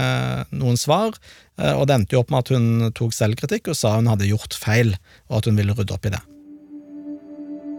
noen 0.57 0.81
svar, 0.81 1.13
eh, 1.61 1.75
og 1.75 1.85
det 1.85 1.99
endte 1.99 2.17
jo 2.17 2.23
opp 2.23 2.33
med 2.33 2.41
at 2.41 2.53
hun 2.57 2.89
tok 2.97 3.13
selvkritikk 3.13 3.69
og 3.69 3.77
sa 3.77 3.99
hun 3.99 4.09
hadde 4.09 4.33
gjort 4.33 4.57
feil, 4.57 4.95
og 5.29 5.43
at 5.43 5.51
hun 5.51 5.61
ville 5.61 5.77
rydde 5.77 5.93
opp 5.93 6.09
i 6.09 6.15
det. 6.17 6.25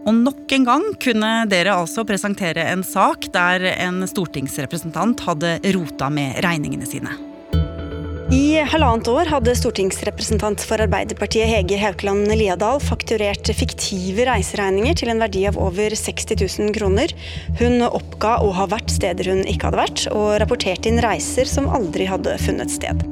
Og 0.01 0.15
nok 0.17 0.53
en 0.55 0.65
gang 0.65 0.85
kunne 1.01 1.31
dere 1.51 1.75
altså 1.77 2.05
presentere 2.07 2.65
en 2.71 2.81
sak 2.85 3.29
der 3.35 3.67
en 3.75 4.01
stortingsrepresentant 4.09 5.21
hadde 5.27 5.59
rota 5.75 6.09
med 6.13 6.41
regningene 6.45 6.89
sine. 6.89 7.13
I 8.31 8.61
halvannet 8.63 9.09
år 9.11 9.27
hadde 9.27 9.53
stortingsrepresentant 9.59 10.63
for 10.63 10.79
Arbeiderpartiet 10.79 11.49
Hege 11.51 11.75
Haukeland 11.81 12.31
Liadal 12.31 12.79
fakturert 12.79 13.51
fiktive 13.59 14.23
reiseregninger 14.29 14.95
til 15.01 15.11
en 15.11 15.19
verdi 15.19 15.43
av 15.49 15.59
over 15.59 15.91
60 15.91 16.39
000 16.39 16.71
kroner. 16.77 17.11
Hun 17.59 17.83
oppga 17.89 18.37
å 18.39 18.53
ha 18.55 18.69
vært 18.71 18.95
steder 18.95 19.33
hun 19.33 19.43
ikke 19.43 19.67
hadde 19.67 19.83
vært, 19.83 20.05
og 20.15 20.37
rapporterte 20.39 20.87
inn 20.87 21.03
reiser 21.03 21.49
som 21.49 21.67
aldri 21.75 22.07
hadde 22.07 22.39
funnet 22.39 22.71
sted. 22.71 23.03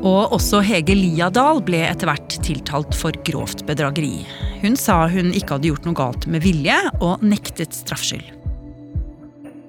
Og 0.00 0.32
også 0.32 0.62
Hege 0.64 0.94
Liadal 0.96 1.58
ble 1.60 1.82
etter 1.84 2.08
hvert 2.08 2.38
tiltalt 2.40 2.94
for 2.96 3.12
grovt 3.26 3.66
bedrageri. 3.68 4.22
Hun 4.62 4.78
sa 4.80 5.02
hun 5.12 5.28
ikke 5.36 5.58
hadde 5.58 5.68
gjort 5.68 5.88
noe 5.88 5.98
galt 5.98 6.24
med 6.24 6.40
vilje, 6.40 6.76
og 7.04 7.20
nektet 7.20 7.76
straffskyld. 7.76 8.30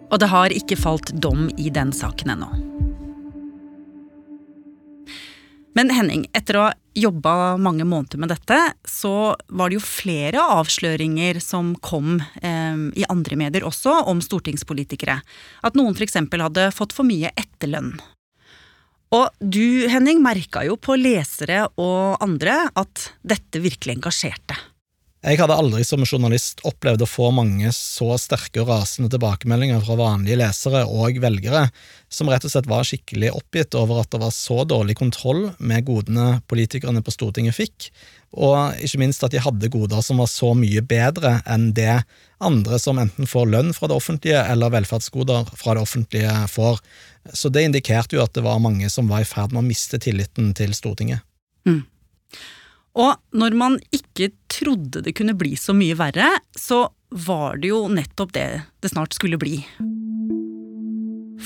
Og 0.07 0.19
det 0.23 0.29
har 0.31 0.55
ikke 0.55 0.79
falt 0.79 1.11
dom 1.19 1.49
i 1.59 1.67
den 1.71 1.91
saken 1.95 2.31
ennå. 2.35 2.47
Men 5.75 5.91
Henning, 5.95 6.23
etter 6.35 6.59
å 6.59 6.63
ha 6.69 6.71
jobba 6.95 7.57
mange 7.59 7.83
måneder 7.87 8.19
med 8.19 8.31
dette, 8.31 8.57
så 8.87 9.35
var 9.51 9.71
det 9.71 9.79
jo 9.79 9.83
flere 9.83 10.43
avsløringer 10.59 11.39
som 11.43 11.73
kom 11.83 12.17
eh, 12.39 12.79
i 12.95 13.07
andre 13.11 13.39
medier 13.39 13.67
også, 13.67 14.01
om 14.07 14.23
stortingspolitikere. 14.23 15.19
At 15.63 15.79
noen 15.79 15.95
f.eks. 15.95 16.19
hadde 16.31 16.71
fått 16.75 16.95
for 16.95 17.07
mye 17.07 17.31
etterlønn. 17.35 17.95
Og 19.11 19.27
du, 19.43 19.89
Henning, 19.91 20.21
merka 20.23 20.63
jo 20.63 20.77
på 20.79 20.95
lesere 20.95 21.65
og 21.75 22.21
andre 22.23 22.69
at 22.79 23.09
dette 23.27 23.59
virkelig 23.59 23.97
engasjerte. 23.97 24.55
Jeg 25.21 25.37
hadde 25.37 25.53
aldri 25.53 25.83
som 25.85 26.01
journalist 26.01 26.63
opplevd 26.65 27.03
å 27.05 27.07
få 27.09 27.27
mange 27.29 27.69
så 27.77 28.15
sterke 28.17 28.63
og 28.63 28.71
rasende 28.71 29.11
tilbakemeldinger 29.13 29.83
fra 29.85 29.93
vanlige 29.99 30.39
lesere 30.39 30.79
og 30.89 31.19
velgere, 31.21 31.67
som 32.09 32.31
rett 32.31 32.47
og 32.47 32.49
slett 32.49 32.69
var 32.69 32.87
skikkelig 32.89 33.29
oppgitt 33.37 33.77
over 33.77 33.99
at 34.01 34.09
det 34.09 34.21
var 34.23 34.33
så 34.33 34.63
dårlig 34.65 34.95
kontroll 34.97 35.51
med 35.61 35.85
godene 35.85 36.39
politikerne 36.49 37.03
på 37.05 37.13
Stortinget 37.13 37.53
fikk, 37.53 37.91
og 38.33 38.81
ikke 38.81 39.03
minst 39.03 39.21
at 39.21 39.35
de 39.35 39.43
hadde 39.45 39.69
goder 39.69 40.01
som 40.01 40.23
var 40.23 40.31
så 40.31 40.55
mye 40.57 40.81
bedre 40.81 41.35
enn 41.45 41.69
det 41.77 41.99
andre 42.41 42.81
som 42.81 42.97
enten 42.97 43.29
får 43.29 43.51
lønn 43.53 43.75
fra 43.77 43.91
det 43.91 43.99
offentlige 44.01 44.41
eller 44.41 44.73
velferdsgoder 44.73 45.53
fra 45.53 45.75
det 45.77 45.83
offentlige 45.85 46.33
får. 46.49 46.81
Så 47.29 47.53
det 47.53 47.67
indikerte 47.67 48.17
jo 48.17 48.25
at 48.25 48.33
det 48.33 48.41
var 48.47 48.63
mange 48.63 48.89
som 48.89 49.11
var 49.11 49.21
i 49.21 49.29
ferd 49.29 49.53
med 49.53 49.61
å 49.61 49.69
miste 49.69 50.01
tilliten 50.01 50.49
til 50.57 50.73
Stortinget. 50.73 51.21
Mm. 51.69 51.83
Og 52.99 53.15
når 53.37 53.55
man 53.55 53.77
ikke 53.95 54.31
trodde 54.51 55.03
det 55.05 55.15
kunne 55.15 55.37
bli 55.37 55.55
så 55.59 55.75
mye 55.75 55.95
verre, 55.99 56.27
så 56.57 56.85
var 57.11 57.59
det 57.61 57.71
jo 57.71 57.85
nettopp 57.91 58.33
det 58.35 58.49
det 58.83 58.91
snart 58.91 59.15
skulle 59.15 59.39
bli. 59.39 59.61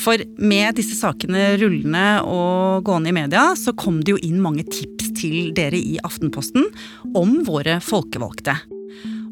For 0.05 0.21
med 0.37 0.75
disse 0.77 0.97
sakene 0.99 1.55
rullende 1.61 2.21
og 2.27 2.85
gående 2.85 3.09
i 3.09 3.15
media, 3.15 3.47
så 3.57 3.73
kom 3.77 4.01
det 4.03 4.15
jo 4.15 4.21
inn 4.27 4.41
mange 4.43 4.65
tips 4.67 5.13
til 5.17 5.53
dere 5.55 5.79
i 5.79 5.95
Aftenposten 6.05 6.67
om 7.15 7.39
våre 7.47 7.79
folkevalgte. 7.81 8.57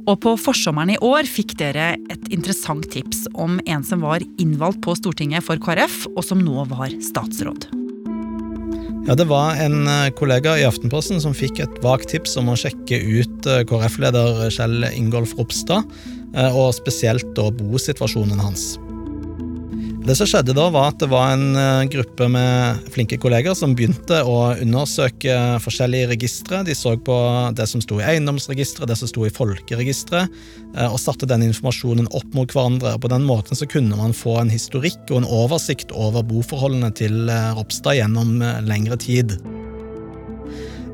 Og 0.04 0.18
på 0.24 0.34
forsommeren 0.40 0.96
i 0.96 1.00
år 1.04 1.28
fikk 1.30 1.56
dere 1.60 1.94
et 2.12 2.26
interessant 2.34 2.88
tips 2.92 3.26
om 3.40 3.60
en 3.64 3.86
som 3.88 4.04
var 4.04 4.26
innvalgt 4.42 4.82
på 4.84 4.98
Stortinget 5.00 5.46
for 5.46 5.62
KrF, 5.64 6.04
og 6.16 6.24
som 6.28 6.44
nå 6.44 6.68
var 6.72 6.92
statsråd. 7.04 7.83
Ja, 9.04 9.16
Det 9.16 9.26
var 9.28 9.58
en 9.60 9.88
eh, 9.88 10.12
kollega 10.16 10.54
i 10.56 10.64
Aftenposten 10.64 11.20
som 11.20 11.34
fikk 11.36 11.58
et 11.60 11.80
vagt 11.84 12.08
tips 12.14 12.38
om 12.40 12.54
å 12.54 12.56
sjekke 12.56 13.02
ut 13.04 13.48
eh, 13.52 13.66
KrF-leder 13.68 14.46
Kjell 14.48 14.86
Ingolf 14.96 15.34
Ropstad, 15.36 15.90
eh, 16.32 16.56
og 16.56 16.72
spesielt 16.78 17.34
da 17.36 17.50
bosituasjonen 17.52 18.40
hans. 18.40 18.78
Det 20.04 20.18
som 20.20 20.28
skjedde 20.28 20.52
da, 20.52 20.66
var 20.68 20.90
at 20.92 21.00
det 21.00 21.08
var 21.08 21.30
en 21.32 21.56
eh, 21.56 21.86
gruppe 21.88 22.26
med 22.28 22.90
flinke 22.92 23.16
kolleger 23.24 23.56
som 23.56 23.72
begynte 23.72 24.18
å 24.28 24.50
undersøke 24.60 25.38
forskjellige 25.64 26.10
registre. 26.12 26.60
De 26.68 26.76
så 26.76 26.98
på 27.00 27.16
det 27.56 27.70
som 27.72 27.80
sto 27.80 28.02
i 28.02 28.08
eiendomsregisteret, 28.12 28.90
det 28.92 28.98
som 29.00 29.08
sto 29.08 29.24
i 29.24 29.32
folkeregisteret, 29.32 30.36
eh, 30.76 30.90
og 30.90 31.00
satte 31.00 31.30
den 31.32 31.48
informasjonen 31.48 32.12
opp 32.12 32.36
mot 32.36 32.52
hverandre. 32.52 32.98
På 33.00 33.14
den 33.16 33.24
måten 33.24 33.56
så 33.56 33.70
kunne 33.70 33.96
man 33.96 34.12
få 34.18 34.42
en 34.42 34.52
historikk 34.52 35.08
og 35.08 35.22
en 35.22 35.32
oversikt 35.40 35.96
over 35.96 36.28
boforholdene 36.28 36.92
til 37.00 37.32
eh, 37.32 37.54
Ropstad 37.56 38.02
gjennom 38.02 38.42
lengre 38.68 39.00
tid. 39.00 39.38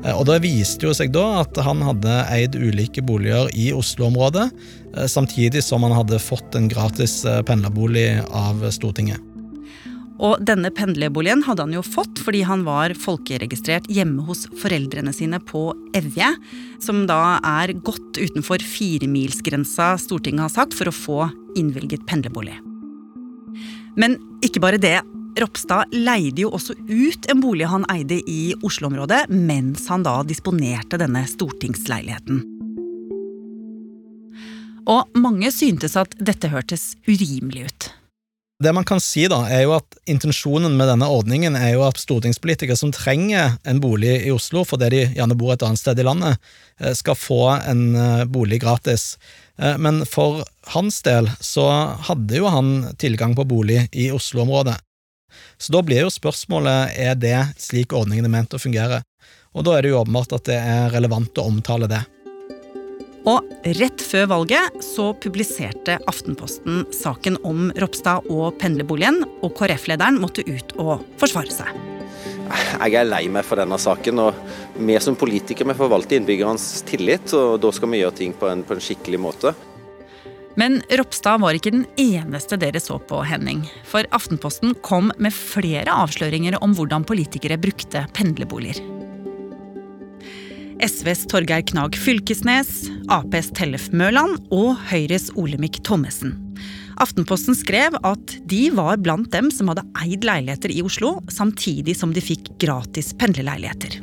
Eh, 0.04 0.16
og 0.16 0.26
Det 0.28 0.40
viste 0.44 0.88
jo 0.88 0.94
seg 0.96 1.12
da 1.14 1.42
at 1.42 1.56
han 1.64 1.82
hadde 1.84 2.20
eid 2.32 2.56
ulike 2.56 3.04
boliger 3.04 3.50
i 3.52 3.70
Oslo-området, 3.76 4.48
eh, 4.96 5.08
samtidig 5.10 5.62
som 5.64 5.84
han 5.86 5.96
hadde 5.96 6.20
fått 6.22 6.56
en 6.56 6.70
gratis 6.72 7.24
eh, 7.24 7.42
pendlerbolig 7.46 8.22
av 8.28 8.64
Stortinget. 8.72 9.20
Og 10.20 10.36
denne 10.44 10.68
pendlerboligen 10.76 11.46
hadde 11.46 11.64
han 11.64 11.72
jo 11.72 11.80
fått 11.84 12.20
fordi 12.20 12.42
han 12.44 12.66
var 12.66 12.92
folkeregistrert 12.92 13.86
hjemme 13.88 14.26
hos 14.26 14.44
foreldrene 14.60 15.14
sine 15.16 15.40
på 15.40 15.70
Evje, 15.96 16.28
som 16.84 17.06
da 17.08 17.38
er 17.40 17.72
godt 17.72 18.20
utenfor 18.20 18.60
firemilsgrensa 18.60 19.94
Stortinget 20.00 20.44
har 20.44 20.52
sagt 20.52 20.76
for 20.76 20.92
å 20.92 20.96
få 20.96 21.22
innvilget 21.56 22.04
pendlerbolig. 22.08 22.58
Men 23.96 24.20
ikke 24.44 24.60
bare 24.62 24.80
det. 24.80 24.98
Ropstad 25.38 25.92
leide 25.94 26.42
jo 26.44 26.50
også 26.56 26.74
ut 26.88 27.28
en 27.30 27.42
bolig 27.42 27.68
han 27.70 27.86
eide 27.92 28.18
i 28.26 28.54
Oslo-området, 28.66 29.28
mens 29.30 29.86
han 29.92 30.02
da 30.06 30.20
disponerte 30.26 30.98
denne 31.00 31.22
stortingsleiligheten. 31.30 32.42
Og 34.90 35.20
mange 35.20 35.52
syntes 35.54 35.94
at 36.00 36.16
dette 36.18 36.50
hørtes 36.50 36.94
urimelig 37.06 37.68
ut. 37.68 37.90
Det 38.60 38.72
man 38.76 38.84
kan 38.84 39.00
si, 39.00 39.22
da, 39.30 39.38
er 39.48 39.62
jo 39.64 39.72
at 39.78 39.96
intensjonen 40.10 40.74
med 40.76 40.90
denne 40.90 41.06
ordningen 41.08 41.54
er 41.56 41.70
jo 41.78 41.86
at 41.86 42.00
stortingspolitikere 42.00 42.76
som 42.76 42.90
trenger 42.92 43.54
en 43.64 43.80
bolig 43.80 44.18
i 44.26 44.32
Oslo 44.34 44.66
fordi 44.68 44.90
de 44.92 45.00
gjerne 45.16 45.36
bor 45.40 45.54
et 45.54 45.64
annet 45.64 45.80
sted 45.80 46.02
i 46.02 46.04
landet, 46.04 46.36
eh, 46.76 46.92
skal 46.92 47.16
få 47.16 47.40
en 47.56 47.86
eh, 47.96 48.26
bolig 48.28 48.60
gratis. 48.60 49.14
Eh, 49.56 49.78
men 49.80 50.02
for 50.04 50.42
hans 50.74 51.00
del 51.08 51.30
så 51.40 51.70
hadde 52.10 52.36
jo 52.36 52.52
han 52.52 52.90
tilgang 53.00 53.32
på 53.38 53.48
bolig 53.48 53.86
i 53.96 54.10
Oslo-området. 54.12 54.76
Så 55.58 55.74
da 55.74 55.82
blir 55.84 56.04
jo 56.04 56.12
spørsmålet 56.12 56.96
er 57.00 57.18
det 57.18 57.36
slik 57.60 57.94
ordningen 57.96 58.28
er 58.28 58.34
ment 58.34 58.56
å 58.56 58.62
fungere, 58.62 59.02
og 59.56 59.66
da 59.66 59.76
er 59.76 59.84
det 59.84 59.92
jo 59.92 60.00
åpenbart 60.00 60.36
at 60.38 60.48
det 60.48 60.58
er 60.60 60.90
relevant 60.94 61.38
å 61.40 61.46
omtale 61.50 61.90
det. 61.90 62.04
Og 63.28 63.44
rett 63.76 64.00
før 64.00 64.30
valget 64.30 64.78
så 64.84 65.10
publiserte 65.20 65.98
Aftenposten 66.08 66.86
saken 66.96 67.36
om 67.44 67.68
Ropstad 67.76 68.30
og 68.32 68.56
pendlerboligen, 68.62 69.20
og 69.44 69.52
KrF-lederen 69.58 70.20
måtte 70.22 70.46
ut 70.48 70.72
og 70.80 71.04
forsvare 71.20 71.52
seg. 71.52 71.80
Jeg 72.50 72.96
er 72.98 73.06
lei 73.06 73.26
meg 73.30 73.44
for 73.46 73.60
denne 73.60 73.76
saken. 73.78 74.22
og 74.24 74.80
Vi 74.80 74.96
som 75.04 75.18
politikere 75.18 75.76
forvalter 75.76 76.18
innbyggernes 76.18 76.82
tillit, 76.88 77.34
og 77.36 77.60
da 77.62 77.70
skal 77.76 77.92
vi 77.92 78.00
gjøre 78.00 78.16
ting 78.22 78.32
på 78.36 78.48
en, 78.50 78.64
på 78.64 78.74
en 78.74 78.82
skikkelig 78.82 79.20
måte. 79.20 79.54
Men 80.58 80.80
Ropstad 80.98 81.40
var 81.42 81.54
ikke 81.54 81.72
den 81.74 81.84
eneste 82.00 82.58
dere 82.60 82.80
så 82.82 82.98
på, 82.98 83.22
Henning. 83.26 83.62
For 83.86 84.06
Aftenposten 84.14 84.74
kom 84.86 85.12
med 85.22 85.34
flere 85.34 85.92
avsløringer 85.92 86.58
om 86.64 86.74
hvordan 86.74 87.06
politikere 87.06 87.60
brukte 87.60 88.06
pendlerboliger. 88.16 88.82
SVs 90.80 91.26
Torgeir 91.28 91.62
Knag 91.68 91.96
Fylkesnes, 92.00 92.88
Aps 93.12 93.50
Tellef 93.56 93.90
Mørland 93.92 94.38
og 94.54 94.78
Høyres 94.88 95.28
Olemic 95.36 95.82
Thommessen. 95.84 96.38
Aftenposten 97.00 97.56
skrev 97.56 97.96
at 98.04 98.36
de 98.48 98.66
var 98.76 99.00
blant 99.00 99.30
dem 99.32 99.50
som 99.52 99.70
hadde 99.72 99.86
eid 100.02 100.24
leiligheter 100.24 100.72
i 100.72 100.82
Oslo, 100.84 101.18
samtidig 101.32 101.96
som 102.00 102.14
de 102.16 102.24
fikk 102.24 102.52
gratis 102.60 103.12
pendlerleiligheter. 103.20 104.00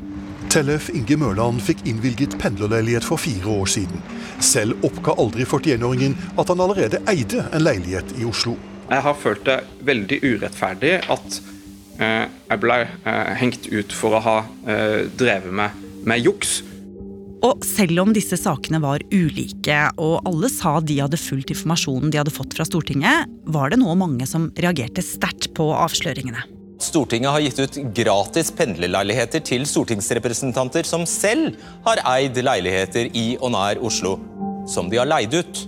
Tellef 0.48 0.88
Inge 0.96 1.18
Mørland 1.20 1.60
fikk 1.63 1.82
innvilget 1.89 2.38
pendlerleilighet 2.39 3.06
for 3.06 3.20
fire 3.20 3.51
år 3.51 3.68
siden. 3.68 4.00
Selv 4.44 4.80
oppga 4.88 5.18
aldri 5.20 5.44
41-åringen 5.44 6.16
at 6.39 6.51
han 6.51 6.63
allerede 6.63 7.01
eide 7.12 7.44
en 7.51 7.66
leilighet 7.66 8.13
i 8.18 8.25
Oslo. 8.27 8.56
Jeg 8.88 9.04
har 9.04 9.20
følt 9.20 9.44
det 9.48 9.58
veldig 9.88 10.22
urettferdig 10.24 10.94
at 11.12 11.38
eh, 12.00 12.24
jeg 12.32 12.62
ble 12.63 12.80
eh, 12.88 13.34
hengt 13.42 13.68
ut 13.68 13.96
for 13.96 14.16
å 14.16 14.24
ha 14.24 14.38
eh, 14.72 15.04
drevet 15.20 15.51
med, 15.60 15.86
med 16.08 16.24
juks. 16.24 16.62
Og 17.46 17.66
selv 17.68 18.01
om 18.01 18.13
disse 18.16 18.39
sakene 18.39 18.80
var 18.82 19.04
ulike, 19.12 19.82
og 20.01 20.24
alle 20.25 20.50
sa 20.50 20.77
de 20.82 21.01
hadde 21.04 21.20
fulgt 21.22 21.51
informasjonen 21.54 22.10
de 22.10 22.24
hadde 22.24 22.34
fått 22.34 22.56
fra 22.58 22.66
Stortinget, 22.66 23.27
var 23.46 23.74
det 23.74 23.84
nå 23.84 23.94
mange 24.00 24.25
som 24.30 24.50
reagerte 24.58 25.04
sterkt 25.06 25.51
på 25.58 25.70
avsløringene. 25.75 26.48
Stortinget 26.80 27.32
har 27.32 27.40
gitt 27.40 27.60
ut 27.60 27.78
gratis 27.98 28.52
pendlerleiligheter 28.54 29.42
til 29.42 29.66
stortingsrepresentanter 29.66 30.86
som 30.86 31.08
selv 31.10 31.56
har 31.88 32.04
eid 32.14 32.38
leiligheter 32.38 33.10
i 33.18 33.32
og 33.42 33.52
nær 33.56 33.82
Oslo, 33.82 34.18
som 34.70 34.92
de 34.92 35.00
har 35.02 35.10
leid 35.10 35.34
ut. 35.34 35.64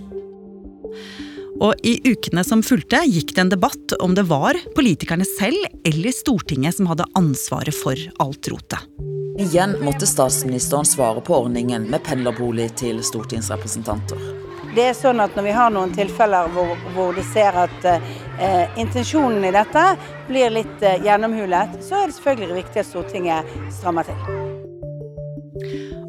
Og 1.60 1.74
I 1.84 1.98
ukene 2.06 2.44
som 2.46 2.62
fulgte, 2.64 3.02
gikk 3.10 3.34
det 3.34 3.42
en 3.42 3.52
debatt 3.52 3.96
om 4.00 4.14
det 4.16 4.24
var 4.30 4.56
politikerne 4.76 5.26
selv 5.28 5.58
eller 5.84 6.14
Stortinget 6.14 6.78
som 6.78 6.88
hadde 6.88 7.08
ansvaret 7.18 7.76
for 7.76 7.98
alt 8.22 8.48
rotet. 8.48 8.86
Igjen 9.40 9.76
måtte 9.84 10.08
statsministeren 10.08 10.88
svare 10.88 11.20
på 11.24 11.36
ordningen 11.36 11.86
med 11.90 12.04
pendlerbolig 12.06 12.70
til 12.80 13.02
stortingsrepresentanter. 13.04 14.20
Det 14.76 14.90
er 14.92 14.94
sånn 14.94 15.18
at 15.18 15.34
Når 15.34 15.46
vi 15.48 15.54
har 15.56 15.70
noen 15.74 15.92
tilfeller 15.94 16.50
hvor, 16.54 16.76
hvor 16.94 17.16
de 17.16 17.24
ser 17.32 17.56
at 17.58 17.86
eh, 18.40 18.80
intensjonen 18.80 19.44
i 19.44 19.54
dette 19.54 19.84
blir 20.28 20.52
litt 20.54 20.86
eh, 20.86 21.00
gjennomhulet, 21.04 21.80
så 21.84 22.02
er 22.02 22.08
det 22.10 22.18
selvfølgelig 22.18 22.62
viktig 22.62 22.82
at 22.82 22.90
Stortinget 22.90 23.58
strammer 23.80 24.08
til. 24.08 24.40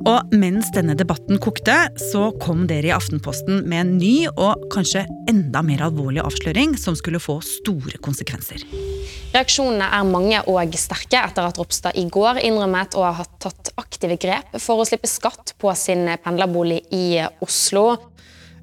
Og 0.01 0.31
mens 0.33 0.71
denne 0.73 0.95
debatten 0.97 1.37
kokte, 1.41 1.75
så 2.09 2.31
kom 2.41 2.63
dere 2.69 2.89
i 2.89 2.93
Aftenposten 2.95 3.61
med 3.69 3.83
en 3.83 3.91
ny 3.99 4.15
og 4.31 4.63
kanskje 4.73 5.03
enda 5.29 5.61
mer 5.65 5.83
alvorlig 5.85 6.23
avsløring 6.23 6.73
som 6.79 6.97
skulle 6.97 7.21
få 7.21 7.37
store 7.45 7.99
konsekvenser. 8.01 8.63
Reaksjonene 9.31 9.91
er 9.93 10.07
mange 10.09 10.41
og 10.49 10.73
sterke 10.79 11.21
etter 11.21 11.45
at 11.45 11.59
Ropstad 11.61 11.99
i 12.01 12.07
går 12.11 12.41
innrømmet 12.41 12.97
å 12.97 13.05
ha 13.19 13.27
tatt 13.43 13.69
aktive 13.79 14.17
grep 14.21 14.57
for 14.57 14.81
å 14.81 14.87
slippe 14.89 15.09
skatt 15.09 15.53
på 15.61 15.71
sin 15.77 16.09
pendlerbolig 16.23 16.81
i 16.97 17.21
Oslo. 17.45 17.85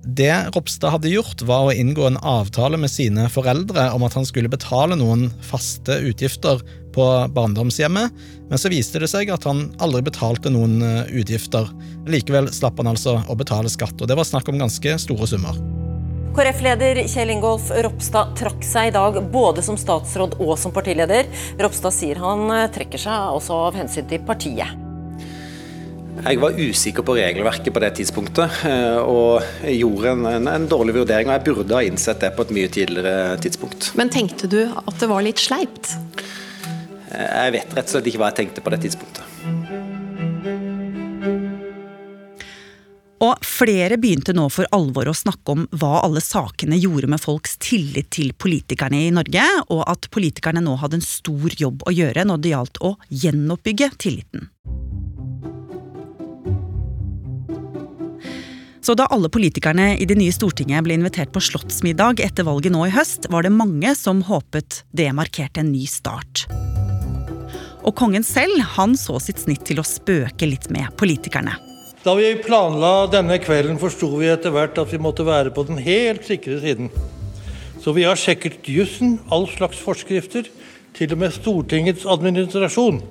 Det 0.08 0.32
Ropstad 0.54 0.88
hadde 0.88 1.10
gjort, 1.12 1.42
var 1.44 1.66
å 1.68 1.72
inngå 1.76 2.06
en 2.08 2.16
avtale 2.24 2.78
med 2.80 2.88
sine 2.88 3.26
foreldre 3.28 3.90
om 3.92 4.06
at 4.06 4.14
han 4.16 4.24
skulle 4.24 4.48
betale 4.48 4.96
noen 4.96 5.26
faste 5.44 5.98
utgifter 6.00 6.62
på 6.96 7.08
barndomshjemmet, 7.36 8.22
men 8.48 8.62
så 8.62 8.72
viste 8.72 9.02
det 9.02 9.10
seg 9.12 9.28
at 9.34 9.44
han 9.44 9.66
aldri 9.84 10.00
betalte 10.08 10.48
noen 10.54 10.80
eh, 10.80 11.12
utgifter. 11.20 11.68
Likevel 12.08 12.48
slapp 12.56 12.80
han 12.80 12.88
altså 12.88 13.18
å 13.28 13.36
betale 13.36 13.68
skatt, 13.68 14.00
og 14.00 14.08
det 14.08 14.16
var 14.16 14.24
snakk 14.24 14.48
om 14.48 14.64
ganske 14.64 14.96
store 15.04 15.28
summer. 15.28 15.60
KrF-leder 16.38 17.04
Kjell 17.04 17.36
Ingolf 17.36 17.68
Ropstad 17.68 18.32
trakk 18.40 18.64
seg 18.64 18.88
i 18.88 18.96
dag 18.96 19.20
både 19.28 19.60
som 19.66 19.76
statsråd 19.76 20.40
og 20.40 20.56
som 20.56 20.72
partileder. 20.72 21.28
Ropstad 21.60 21.92
sier 21.92 22.24
han 22.24 22.48
eh, 22.48 22.68
trekker 22.72 23.08
seg 23.10 23.36
også 23.36 23.64
av 23.68 23.82
hensyn 23.84 24.08
til 24.08 24.24
partiet. 24.24 24.88
Jeg 26.18 26.40
var 26.42 26.56
usikker 26.58 27.04
på 27.06 27.14
regelverket 27.16 27.70
på 27.75 27.82
det 27.82 27.92
tidspunktet, 28.00 28.62
eh, 28.66 28.98
og 28.98 29.44
gjorde 29.70 30.14
en, 30.14 30.26
en, 30.26 30.48
en, 30.50 30.66
dårlig 30.68 30.96
vurdering. 30.96 31.30
og 31.30 31.38
Jeg 31.38 31.46
burde 31.46 31.76
ha 31.76 31.84
innsett 31.87 32.20
det 32.25 32.32
på 32.37 32.46
et 32.46 32.54
mye 32.56 32.70
tidligere 32.75 33.37
tidspunkt. 33.42 33.92
Men 33.98 34.10
tenkte 34.12 34.50
du 34.50 34.60
at 34.66 34.98
det 34.98 35.08
var 35.10 35.25
litt 35.25 35.40
sleipt? 35.42 35.94
Eh, 37.12 37.28
jeg 37.28 37.54
vet 37.58 37.78
rett 37.78 37.87
og 37.87 37.94
slett 37.94 38.10
ikke 38.10 38.22
hva 38.22 38.32
jeg 38.32 38.40
tenkte 38.42 38.64
på 38.64 38.75
det 38.75 38.82
tidspunktet. 38.87 39.25
Og 43.18 43.40
flere 43.42 43.96
begynte 43.98 44.34
nå 44.37 44.44
for 44.54 44.68
alvor 44.75 45.08
å 45.10 45.16
snakke 45.16 45.54
om 45.54 45.64
hva 45.75 46.04
alle 46.04 46.22
sakene 46.22 46.78
gjorde 46.78 47.10
med 47.10 47.22
folks 47.22 47.56
tillit 47.62 48.12
til 48.14 48.30
politikerne 48.30 49.00
i 49.08 49.14
Norge, 49.14 49.46
og 49.75 49.82
at 49.90 50.06
politikerne 50.14 50.62
nå 50.62 50.76
hadde 50.82 51.00
en 51.00 51.08
stor 51.08 51.56
jobb 51.58 51.82
å 51.87 51.94
gjøre 51.94 52.26
når 52.30 52.44
det 52.44 52.54
gjaldt 52.54 52.82
å 52.87 52.94
gjenoppbygge 53.10 53.90
tilliten. 53.98 54.46
Så 58.88 58.95
da 58.97 59.04
alle 59.12 59.28
politikerne 59.28 59.99
i 60.00 60.07
det 60.09 60.14
nye 60.16 60.33
Stortinget 60.33 60.80
ble 60.87 60.95
invitert 60.97 61.28
på 61.28 61.42
slottsmiddag 61.45 62.23
etter 62.25 62.47
valget 62.49 62.73
nå 62.73 62.87
i 62.87 62.92
høst, 62.95 63.26
var 63.28 63.45
det 63.45 63.50
mange 63.52 63.90
som 63.92 64.23
håpet 64.25 64.78
det 64.97 65.11
markerte 65.12 65.61
en 65.61 65.75
ny 65.75 65.83
start. 65.85 66.47
Og 67.85 67.92
kongen 68.00 68.25
selv 68.25 68.62
han 68.78 68.95
så 68.97 69.18
sitt 69.21 69.42
snitt 69.42 69.66
til 69.68 69.83
å 69.83 69.85
spøke 69.85 70.49
litt 70.49 70.71
med 70.73 70.88
politikerne. 70.97 71.59
Da 72.00 72.14
vi 72.16 72.30
planla 72.40 73.11
denne 73.12 73.37
kvelden, 73.45 73.76
forsto 73.76 74.09
vi 74.14 74.30
etter 74.33 74.57
hvert 74.57 74.80
at 74.80 74.88
vi 74.88 75.02
måtte 75.04 75.28
være 75.28 75.52
på 75.52 75.66
den 75.68 75.83
helt 75.85 76.25
sikre 76.25 76.57
siden. 76.64 76.88
Så 77.85 77.92
vi 77.92 78.09
har 78.09 78.16
sjekket 78.16 78.73
jussen, 78.73 79.18
all 79.28 79.45
slags 79.52 79.85
forskrifter, 79.85 80.49
til 80.97 81.12
og 81.12 81.21
med 81.26 81.37
Stortingets 81.37 82.09
administrasjon. 82.09 83.02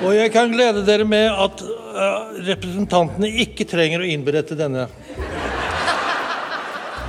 Og 0.00 0.16
jeg 0.16 0.32
kan 0.32 0.48
glede 0.56 0.88
dere 0.88 1.04
med 1.04 1.28
at 1.28 1.60
representantene 2.46 3.30
ikke 3.44 3.66
trenger 3.68 4.02
å 4.02 4.08
innberette 4.08 4.58
denne. 4.58 4.88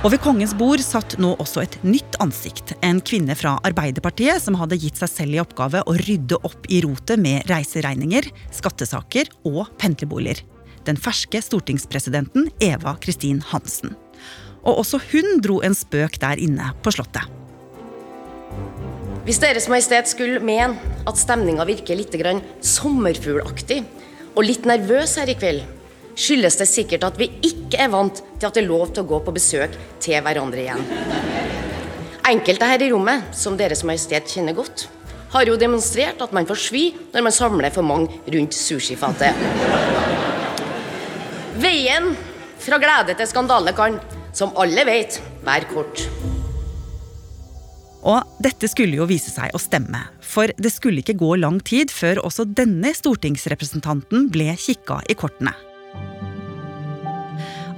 Og 0.02 0.10
ved 0.10 0.18
kongens 0.18 0.50
bord 0.58 0.82
satt 0.82 1.14
nå 1.22 1.28
også 1.38 1.60
et 1.62 1.76
nytt 1.86 2.16
ansikt. 2.22 2.72
En 2.82 2.98
kvinne 3.06 3.36
fra 3.38 3.52
Arbeiderpartiet 3.62 4.42
som 4.42 4.56
hadde 4.58 4.80
gitt 4.82 4.98
seg 4.98 5.12
selv 5.12 5.36
i 5.36 5.42
oppgave 5.42 5.84
å 5.86 5.94
rydde 5.94 6.40
opp 6.42 6.66
i 6.66 6.80
rotet 6.82 7.22
med 7.22 7.46
reiseregninger, 7.46 8.26
skattesaker 8.50 9.30
og 9.46 9.68
pendlerboliger. 9.78 10.42
Den 10.82 10.98
ferske 10.98 11.38
stortingspresidenten 11.46 12.50
Eva 12.58 12.96
Kristin 12.98 13.38
Hansen. 13.52 13.94
Og 14.66 14.82
også 14.82 14.98
hun 15.12 15.38
dro 15.42 15.60
en 15.62 15.78
spøk 15.78 16.18
der 16.22 16.42
inne 16.42 16.72
på 16.82 16.90
Slottet. 16.94 17.30
Hvis 19.22 19.38
Deres 19.38 19.68
Majestet 19.70 20.10
skulle 20.10 20.42
mene 20.42 20.74
at 21.06 21.18
stemninga 21.18 21.62
virker 21.68 21.94
litt 21.94 22.18
sommerfuglaktig, 22.58 23.84
og 24.32 24.44
litt 24.46 24.66
nervøs 24.68 25.16
her 25.20 25.30
i 25.30 25.36
kveld, 25.38 25.62
skyldes 26.16 26.58
det 26.60 26.68
sikkert 26.68 27.06
at 27.08 27.18
vi 27.20 27.28
ikke 27.44 27.80
er 27.80 27.92
vant 27.92 28.20
til 28.38 28.48
at 28.48 28.56
det 28.56 28.62
er 28.62 28.68
lov 28.68 28.92
til 28.92 29.04
å 29.04 29.10
gå 29.12 29.20
på 29.24 29.34
besøk 29.36 29.76
til 30.02 30.18
hverandre 30.24 30.64
igjen. 30.64 30.82
Enkelte 32.32 32.68
her 32.68 32.84
i 32.84 32.90
rommet, 32.92 33.32
som 33.34 33.56
Deres 33.58 33.82
Majestet 33.88 34.30
kjenner 34.30 34.56
godt, 34.56 34.86
har 35.32 35.48
jo 35.48 35.56
demonstrert 35.58 36.20
at 36.22 36.34
man 36.36 36.46
får 36.48 36.60
svi 36.60 36.84
når 37.14 37.24
man 37.26 37.34
samler 37.34 37.72
for 37.74 37.86
mange 37.86 38.20
rundt 38.34 38.56
sushifatet. 38.56 39.36
Veien 41.62 42.12
fra 42.62 42.78
glede 42.80 43.16
til 43.18 43.28
skandale 43.28 43.74
kan, 43.76 43.98
som 44.36 44.54
alle 44.60 44.84
vet, 44.88 45.18
være 45.44 45.68
kort. 45.72 46.04
Og 48.02 48.38
dette 48.42 48.68
skulle 48.70 48.98
jo 48.98 49.06
vise 49.08 49.32
seg 49.32 49.54
å 49.54 49.60
stemme, 49.62 50.00
for 50.32 50.52
det 50.56 50.72
skulle 50.72 51.02
ikke 51.04 51.18
gå 51.20 51.34
lang 51.42 51.60
tid 51.64 51.92
før 51.92 52.22
også 52.24 52.48
denne 52.48 52.94
stortingsrepresentanten 52.96 54.30
ble 54.32 54.54
kikka 54.56 55.02
i 55.12 55.18
kortene. 55.18 55.54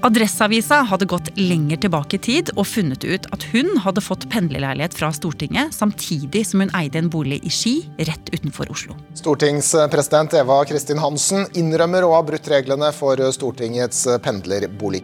Adresseavisa 0.04 0.82
hadde 0.84 1.06
gått 1.08 1.30
lenger 1.38 1.78
tilbake 1.80 2.18
i 2.18 2.20
tid 2.26 2.50
og 2.58 2.66
funnet 2.68 3.06
ut 3.08 3.24
at 3.32 3.46
hun 3.54 3.70
hadde 3.80 4.02
fått 4.04 4.26
pendlerleilighet 4.28 4.92
fra 4.98 5.08
Stortinget 5.16 5.72
samtidig 5.72 6.42
som 6.44 6.60
hun 6.60 6.74
eide 6.76 7.00
en 7.00 7.08
bolig 7.08 7.38
i 7.40 7.52
Ski 7.52 7.72
rett 8.04 8.28
utenfor 8.34 8.68
Oslo. 8.74 8.98
Stortingspresident 9.16 10.36
Eva 10.36 10.60
Kristin 10.68 11.00
Hansen 11.00 11.48
innrømmer 11.56 12.04
å 12.04 12.12
ha 12.18 12.22
brutt 12.26 12.52
reglene 12.52 12.92
for 12.92 13.16
Stortingets 13.32 14.04
pendlerbolig. 14.26 15.00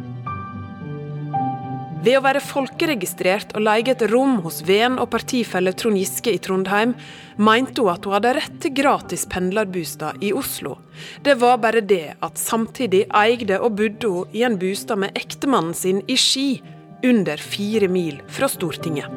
Ved 2.01 2.17
å 2.17 2.23
være 2.25 2.41
folkeregistrert 2.41 3.51
og 3.53 3.61
leie 3.67 3.93
et 3.93 4.03
rom 4.09 4.39
hos 4.41 4.63
venn 4.65 4.95
og 5.03 5.11
partifelle 5.13 5.75
Trond 5.77 6.01
Giske 6.01 6.33
i 6.33 6.39
Trondheim, 6.41 6.95
mente 7.37 7.85
hun 7.85 7.93
at 7.93 8.07
hun 8.09 8.15
hadde 8.17 8.33
rett 8.39 8.55
til 8.65 8.73
gratis 8.79 9.27
pendlerbostad 9.29 10.25
i 10.25 10.31
Oslo. 10.33 10.79
Det 11.21 11.35
var 11.43 11.61
bare 11.61 11.83
det 11.85 12.15
at 12.25 12.41
samtidig 12.41 13.03
eide 13.13 13.61
og 13.61 13.77
bodde 13.83 14.15
hun 14.15 14.33
i 14.33 14.47
en 14.49 14.57
bostad 14.61 15.03
med 15.05 15.13
ektemannen 15.21 15.77
sin 15.77 16.01
i 16.09 16.17
Ski, 16.17 16.63
under 17.05 17.41
fire 17.41 17.89
mil 17.89 18.19
fra 18.29 18.49
Stortinget. 18.49 19.09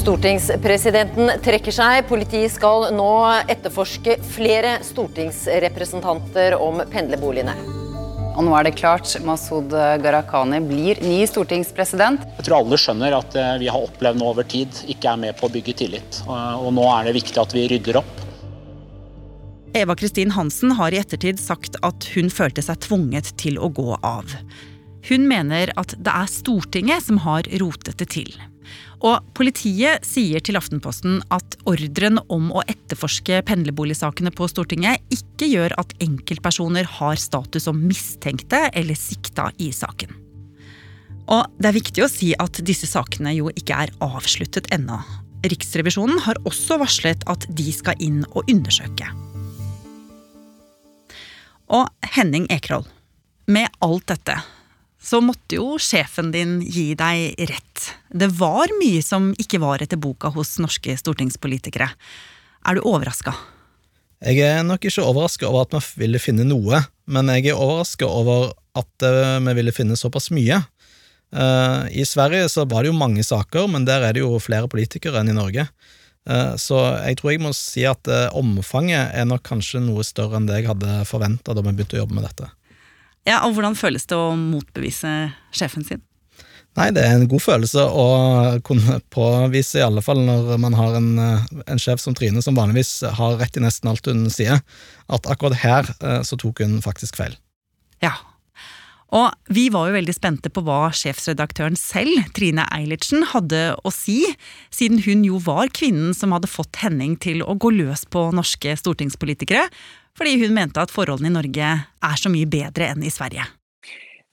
Stortingspresidenten 0.00 1.42
trekker 1.44 1.74
seg. 1.74 2.06
Politiet 2.08 2.54
skal 2.54 2.88
nå 2.94 3.10
etterforske 3.50 4.16
flere 4.30 4.78
stortingsrepresentanter 4.86 6.58
om 6.58 6.82
pendlerboligene. 6.90 7.79
Og 8.30 8.46
nå 8.46 8.52
er 8.56 8.66
det 8.68 8.76
klart, 8.78 9.10
Masud 9.26 9.74
Gharahkhani 9.74 10.60
blir 10.64 11.00
ny 11.02 11.18
stortingspresident. 11.28 12.22
Jeg 12.38 12.46
tror 12.46 12.60
alle 12.60 12.78
skjønner 12.80 13.16
at 13.18 13.34
det 13.34 13.46
vi 13.60 13.68
har 13.72 13.84
opplevd 13.84 14.20
nå 14.20 14.30
over 14.30 14.46
tid, 14.48 14.82
ikke 14.92 15.12
er 15.12 15.20
med 15.26 15.36
på 15.40 15.48
å 15.48 15.52
bygge 15.52 15.74
tillit. 15.82 16.22
Og 16.30 16.70
nå 16.76 16.86
er 16.94 17.10
det 17.10 17.16
viktig 17.18 17.40
at 17.42 17.54
vi 17.56 17.66
rydder 17.74 18.00
opp. 18.00 18.26
Eva 19.76 19.94
Kristin 19.94 20.32
Hansen 20.34 20.72
har 20.78 20.94
i 20.94 20.98
ettertid 20.98 21.38
sagt 21.38 21.76
at 21.86 22.06
hun 22.16 22.30
følte 22.32 22.62
seg 22.64 22.80
tvunget 22.86 23.34
til 23.38 23.58
å 23.58 23.68
gå 23.70 23.92
av. 24.02 24.32
Hun 25.08 25.26
mener 25.30 25.72
at 25.80 25.94
det 25.96 26.12
er 26.12 26.30
Stortinget 26.30 27.06
som 27.06 27.20
har 27.24 27.48
rotet 27.62 27.96
det 28.00 28.10
til. 28.12 28.30
Og 29.00 29.24
politiet 29.36 30.04
sier 30.04 30.42
til 30.44 30.58
Aftenposten 30.60 31.22
at 31.32 31.56
ordren 31.68 32.20
om 32.28 32.50
å 32.52 32.64
etterforske 32.68 33.40
pendlerboligsakene 33.48 34.32
på 34.36 34.48
Stortinget 34.52 35.00
ikke 35.14 35.48
gjør 35.48 35.74
at 35.80 35.94
enkeltpersoner 36.04 36.88
har 36.98 37.20
status 37.20 37.64
som 37.64 37.80
mistenkte 37.80 38.66
eller 38.76 38.98
sikta 38.98 39.48
i 39.56 39.70
saken. 39.72 40.12
Og 41.30 41.48
det 41.62 41.70
er 41.70 41.78
viktig 41.78 42.04
å 42.04 42.10
si 42.10 42.32
at 42.36 42.60
disse 42.66 42.88
sakene 42.90 43.32
jo 43.36 43.48
ikke 43.54 43.86
er 43.86 43.94
avsluttet 44.04 44.68
ennå. 44.74 44.98
Riksrevisjonen 45.46 46.20
har 46.26 46.40
også 46.44 46.76
varslet 46.82 47.24
at 47.30 47.46
de 47.56 47.72
skal 47.72 47.96
inn 48.04 48.24
og 48.34 48.50
undersøke. 48.50 49.08
Og 51.70 51.86
Henning 52.16 52.48
Ekroll, 52.50 52.84
med 53.46 53.70
alt 53.80 54.10
dette, 54.10 54.36
så 55.00 55.20
måtte 55.24 55.56
jo 55.56 55.78
sjefen 55.80 56.28
din 56.34 56.58
gi 56.60 56.90
deg 56.98 57.38
rett. 57.48 57.86
Det 58.12 58.28
var 58.36 58.68
mye 58.80 59.00
som 59.04 59.30
ikke 59.40 59.60
var 59.62 59.80
etter 59.82 60.00
boka 60.00 60.28
hos 60.34 60.58
norske 60.60 60.96
stortingspolitikere. 61.00 61.88
Er 62.68 62.76
du 62.76 62.84
overraska? 62.84 63.32
Jeg 64.20 64.42
er 64.44 64.60
nok 64.68 64.84
ikke 64.84 65.06
overraska 65.08 65.48
over 65.48 65.64
at 65.64 65.72
vi 65.96 66.02
ville 66.04 66.20
finne 66.20 66.44
noe, 66.44 66.82
men 67.08 67.32
jeg 67.32 67.54
er 67.54 67.56
overraska 67.60 68.04
over 68.04 68.50
at 68.76 69.06
eh, 69.06 69.38
vi 69.46 69.54
ville 69.56 69.72
finne 69.72 69.96
såpass 69.96 70.28
mye. 70.36 70.60
Eh, 71.32 71.80
I 71.96 72.04
Sverige 72.04 72.50
så 72.52 72.66
var 72.68 72.84
det 72.84 72.92
jo 72.92 72.98
mange 73.00 73.24
saker, 73.24 73.70
men 73.72 73.88
der 73.88 74.04
er 74.04 74.12
det 74.12 74.20
jo 74.20 74.36
flere 74.42 74.68
politikere 74.68 75.22
enn 75.22 75.32
i 75.32 75.38
Norge. 75.38 75.64
Eh, 76.28 76.52
Så 76.60 76.76
jeg 77.00 77.16
tror 77.16 77.32
jeg 77.32 77.40
må 77.40 77.54
si 77.56 77.88
at 77.88 78.04
omfanget 78.36 79.16
er 79.16 79.24
nok 79.24 79.48
kanskje 79.48 79.80
noe 79.80 80.04
større 80.04 80.36
enn 80.36 80.50
det 80.50 80.60
jeg 80.60 80.74
hadde 80.74 81.00
forventa 81.08 81.56
da 81.56 81.64
vi 81.64 81.72
begynte 81.72 81.96
å 81.96 82.04
jobbe 82.04 82.20
med 82.20 82.28
dette. 82.28 82.52
Ja, 83.28 83.42
og 83.44 83.56
Hvordan 83.56 83.76
føles 83.76 84.06
det 84.08 84.16
å 84.16 84.32
motbevise 84.38 85.32
sjefen 85.52 85.84
sin? 85.86 86.00
Nei, 86.78 86.86
det 86.94 87.02
er 87.02 87.16
en 87.16 87.26
god 87.30 87.42
følelse 87.42 87.82
å 87.82 88.06
kunne 88.66 89.00
påvise, 89.10 89.80
i 89.80 89.84
alle 89.84 90.02
fall 90.06 90.22
når 90.22 90.54
man 90.62 90.76
har 90.78 90.96
en, 91.00 91.10
eh, 91.18 91.46
en 91.66 91.82
sjef 91.82 91.98
som 91.98 92.14
Trine, 92.14 92.42
som 92.42 92.54
vanligvis 92.54 93.02
har 93.18 93.38
rett 93.40 93.58
i 93.58 93.64
nesten 93.64 93.90
alt 93.90 94.06
hun 94.06 94.28
sier, 94.30 94.62
at 95.10 95.26
akkurat 95.26 95.58
her 95.64 95.90
eh, 95.98 96.20
så 96.22 96.38
tok 96.38 96.62
hun 96.62 96.78
faktisk 96.84 97.18
feil. 97.18 97.34
Ja. 98.04 98.14
Og 99.10 99.34
vi 99.50 99.66
var 99.74 99.88
jo 99.88 99.96
veldig 99.96 100.14
spente 100.14 100.52
på 100.54 100.62
hva 100.62 100.92
sjefsredaktøren 100.94 101.74
selv, 101.74 102.28
Trine 102.36 102.62
Eilertsen, 102.70 103.26
hadde 103.32 103.74
å 103.82 103.90
si, 103.90 104.22
siden 104.70 105.02
hun 105.02 105.24
jo 105.26 105.40
var 105.42 105.72
kvinnen 105.74 106.14
som 106.14 106.30
hadde 106.36 106.50
fått 106.50 106.78
Henning 106.84 107.16
til 107.18 107.42
å 107.42 107.58
gå 107.58 107.72
løs 107.74 108.06
på 108.06 108.28
norske 108.30 108.76
stortingspolitikere, 108.78 109.66
fordi 110.20 110.36
hun 110.42 110.52
mente 110.52 110.82
at 110.82 110.92
forholdene 110.92 111.30
i 111.30 111.36
Norge 111.38 111.70
er 111.80 112.20
så 112.20 112.32
mye 112.32 112.48
bedre 112.50 112.92
enn 112.92 113.06
i 113.06 113.12
Sverige. 113.12 113.46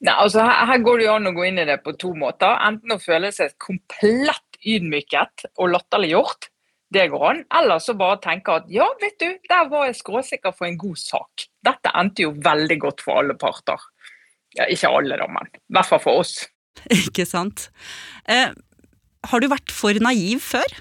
Nei, 0.03 0.13
altså 0.13 0.43
her, 0.45 0.67
her 0.69 0.83
går 0.85 0.99
det 0.99 1.07
jo 1.07 1.13
an 1.15 1.29
å 1.31 1.33
gå 1.33 1.47
inn 1.47 1.61
i 1.61 1.65
det 1.65 1.79
på 1.85 1.95
to 1.97 2.11
måter. 2.17 2.59
Enten 2.67 2.93
å 2.93 2.99
føle 3.01 3.31
seg 3.33 3.55
komplett 3.63 4.59
ydmyket 4.67 5.47
og 5.55 5.71
latterliggjort, 5.73 6.49
det 6.93 7.07
går 7.11 7.23
an. 7.29 7.39
Eller 7.59 7.81
så 7.83 7.95
bare 7.99 8.19
tenke 8.23 8.59
at 8.59 8.67
ja, 8.71 8.87
vet 9.01 9.17
du, 9.23 9.29
der 9.49 9.71
var 9.71 9.87
jeg 9.87 9.97
skråsikker 9.99 10.53
for 10.55 10.67
en 10.67 10.77
god 10.79 10.99
sak. 11.01 11.47
Dette 11.65 11.93
endte 11.97 12.27
jo 12.27 12.35
veldig 12.35 12.77
godt 12.83 13.03
for 13.05 13.23
alle 13.23 13.37
parter. 13.39 13.87
Ja, 14.57 14.67
ikke 14.71 14.91
alle, 14.99 15.17
da, 15.19 15.27
men 15.31 15.49
i 15.51 15.77
hvert 15.77 15.89
fall 15.89 16.03
for 16.03 16.21
oss. 16.21 16.39
Ikke 17.07 17.25
sant? 17.25 17.69
Eh, 18.29 18.53
har 19.27 19.41
du 19.41 19.49
vært 19.49 19.73
for 19.73 19.97
naiv 20.03 20.43
før? 20.45 20.77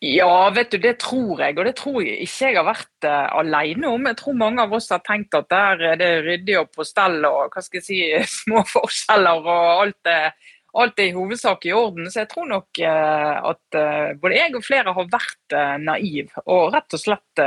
Ja, 0.00 0.48
vet 0.56 0.70
du, 0.72 0.78
det 0.80 0.94
tror 1.02 1.42
jeg, 1.42 1.58
og 1.58 1.66
det 1.68 1.74
tror 1.76 1.98
jeg 2.00 2.22
ikke 2.24 2.46
jeg 2.46 2.56
har 2.56 2.64
vært 2.64 3.04
uh, 3.04 3.26
alene 3.42 3.90
om. 3.90 4.06
Jeg 4.08 4.16
tror 4.16 4.38
mange 4.40 4.64
av 4.64 4.72
oss 4.72 4.88
har 4.94 5.02
tenkt 5.04 5.36
at 5.36 5.50
der 5.52 5.82
er 5.90 5.98
det 6.00 6.08
ryddig 6.24 6.56
og 6.56 6.70
på 6.72 6.86
stell 6.88 7.18
og 7.28 7.52
hva 7.52 7.60
skal 7.60 7.82
jeg 7.82 7.84
si, 7.84 7.98
små 8.40 8.62
forskjeller 8.70 9.44
og 9.44 9.66
alt 9.82 10.08
er, 10.08 10.32
alt 10.80 11.02
er 11.04 11.10
i 11.10 11.12
hovedsak 11.18 11.68
i 11.68 11.74
orden. 11.76 12.08
Så 12.08 12.22
jeg 12.22 12.30
tror 12.32 12.48
nok 12.48 12.80
uh, 12.80 13.50
at 13.52 13.76
uh, 13.76 14.14
både 14.22 14.38
jeg 14.38 14.56
og 14.56 14.64
flere 14.64 14.96
har 14.96 15.12
vært 15.12 15.56
uh, 15.58 15.76
naiv 15.84 16.32
og 16.46 16.72
rett 16.78 16.96
og 16.96 17.04
slett 17.04 17.44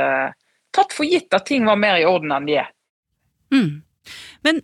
tatt 0.74 0.94
for 0.94 1.06
gitt 1.06 1.34
at 1.34 1.46
ting 1.50 1.66
var 1.66 1.78
mer 1.78 1.98
i 1.98 2.06
orden 2.06 2.34
enn 2.34 2.46
de 2.46 2.56
er. 2.62 2.70
Mm. 3.54 3.82
Men 4.46 4.62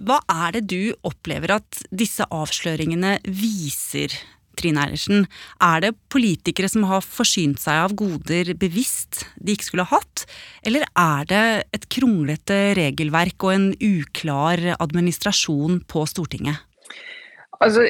hva 0.00 0.22
er 0.32 0.56
det 0.56 0.64
du 0.72 0.96
opplever 1.04 1.58
at 1.58 1.84
disse 1.92 2.24
avsløringene 2.24 3.18
viser 3.24 4.16
Trine 4.58 4.84
Eilertsen, 4.84 5.26
er 5.62 5.84
det 5.84 5.94
politikere 6.12 6.70
som 6.70 6.86
har 6.90 7.04
forsynt 7.04 7.62
seg 7.62 7.86
av 7.86 7.96
goder 7.98 8.54
bevisst 8.58 9.24
de 9.38 9.54
ikke 9.54 9.70
skulle 9.70 9.88
ha 9.88 9.98
hatt, 9.98 10.26
eller 10.66 10.86
er 10.98 11.28
det 11.30 11.44
et 11.78 11.88
kronglete 11.92 12.58
regelverk 12.78 13.46
og 13.46 13.54
en 13.54 13.68
uklar 13.78 14.62
administrasjon 14.78 15.82
på 15.88 16.06
Stortinget? 16.10 16.64
Altså, 17.58 17.82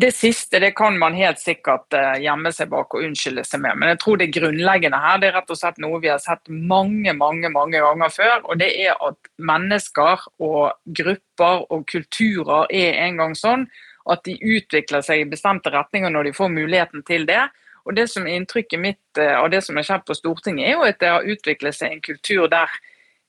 Det 0.00 0.10
siste 0.14 0.58
det 0.58 0.72
kan 0.74 0.98
man 0.98 1.14
helt 1.14 1.38
sikkert 1.38 1.94
uh, 1.94 2.18
gjemme 2.18 2.50
seg 2.54 2.70
bak 2.72 2.94
og 2.94 3.04
unnskylde 3.06 3.44
seg 3.46 3.62
med, 3.62 3.78
men 3.78 3.92
jeg 3.92 4.00
tror 4.02 4.18
det 4.18 4.32
grunnleggende 4.34 4.98
her 4.98 5.20
det 5.22 5.30
er 5.30 5.36
rett 5.38 5.52
og 5.54 5.60
slett 5.60 5.78
noe 5.82 6.00
vi 6.02 6.10
har 6.10 6.18
sett 6.22 6.50
mange 6.50 7.14
mange, 7.14 7.50
mange 7.54 7.78
ganger 7.84 8.10
før. 8.10 8.40
og 8.42 8.58
Det 8.58 8.72
er 8.82 8.98
at 8.98 9.30
mennesker 9.38 10.26
og 10.42 10.74
grupper 10.98 11.66
og 11.70 11.86
kulturer 11.92 12.66
er 12.74 12.98
en 13.06 13.22
gang 13.22 13.38
sånn 13.38 13.66
at 14.10 14.24
de 14.26 14.36
utvikler 14.38 15.04
seg 15.04 15.22
i 15.22 15.28
bestemte 15.30 15.70
retninger 15.70 16.10
når 16.10 16.28
de 16.30 16.36
får 16.36 16.54
muligheten 16.54 17.04
til 17.06 17.26
det. 17.28 17.42
Og 17.86 17.96
det 17.96 18.08
som 18.10 18.26
er 18.26 18.38
Inntrykket 18.38 18.80
mitt 18.80 19.20
eh, 19.20 19.34
av 19.34 19.50
det 19.50 19.62
som 19.66 19.78
har 19.78 19.86
skjedd 19.86 20.06
på 20.06 20.16
Stortinget, 20.16 20.68
er 20.68 20.76
jo 20.76 20.86
at 20.86 21.00
det 21.02 21.10
har 21.10 21.28
utviklet 21.34 21.76
seg 21.76 21.94
en 21.94 22.04
kultur 22.04 22.48
der 22.50 22.70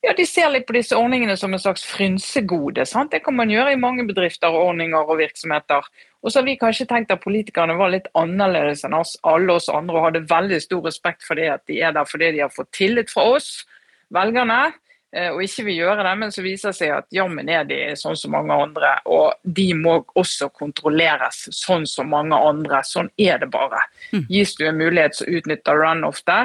ja, 0.03 0.11
de 0.11 0.25
ser 0.27 0.49
litt 0.51 0.65
på 0.67 0.75
disse 0.75 0.97
ordningene 0.99 1.37
som 1.39 1.53
en 1.55 1.61
slags 1.63 1.85
frynsegode. 1.87 2.83
Sant? 2.89 3.13
Det 3.13 3.21
kan 3.23 3.37
man 3.37 3.51
gjøre 3.51 3.71
i 3.71 3.79
mange 3.79 4.03
bedrifter, 4.03 4.51
ordninger 4.51 4.99
og 4.99 5.21
virksomheter. 5.21 5.85
Og 6.23 6.31
så 6.31 6.41
har 6.41 6.47
vi 6.49 6.57
kanskje 6.59 6.89
tenkt 6.89 7.13
at 7.15 7.23
politikerne 7.23 7.77
var 7.79 7.93
litt 7.93 8.09
annerledes 8.19 8.83
enn 8.83 8.97
oss, 8.97 9.15
alle 9.23 9.55
oss 9.55 9.69
andre 9.71 9.95
og 9.95 10.07
hadde 10.09 10.25
veldig 10.27 10.59
stor 10.63 10.83
respekt 10.89 11.23
for 11.23 11.39
det 11.39 11.47
at 11.53 11.63
de 11.71 11.79
er 11.79 11.95
der 11.95 12.07
fordi 12.09 12.33
de 12.35 12.43
har 12.43 12.51
fått 12.51 12.73
tillit 12.75 13.11
fra 13.11 13.29
oss, 13.37 13.63
velgerne. 14.11 14.73
Eh, 15.13 15.29
og 15.29 15.43
ikke 15.45 15.67
vil 15.67 15.83
gjøre 15.83 16.05
det, 16.07 16.13
men 16.17 16.31
så 16.33 16.41
viser 16.41 16.71
det 16.71 16.77
seg 16.79 16.93
at 16.95 17.07
jammen 17.13 17.49
er 17.51 17.67
de 17.69 17.79
sånn 17.99 18.17
som 18.17 18.33
mange 18.33 18.55
andre. 18.65 18.95
Og 19.05 19.35
de 19.43 19.67
må 19.77 19.99
også 20.17 20.49
kontrolleres 20.55 21.45
sånn 21.53 21.85
som 21.89 22.09
mange 22.13 22.37
andre. 22.37 22.81
Sånn 22.87 23.11
er 23.21 23.37
det 23.43 23.51
bare. 23.53 23.83
Mm. 24.13 24.25
Gis 24.31 24.55
du 24.57 24.65
en 24.67 24.79
mulighet, 24.79 25.19
så 25.19 25.27
utnytter 25.29 25.85
den 25.85 26.07
ofte. 26.07 26.39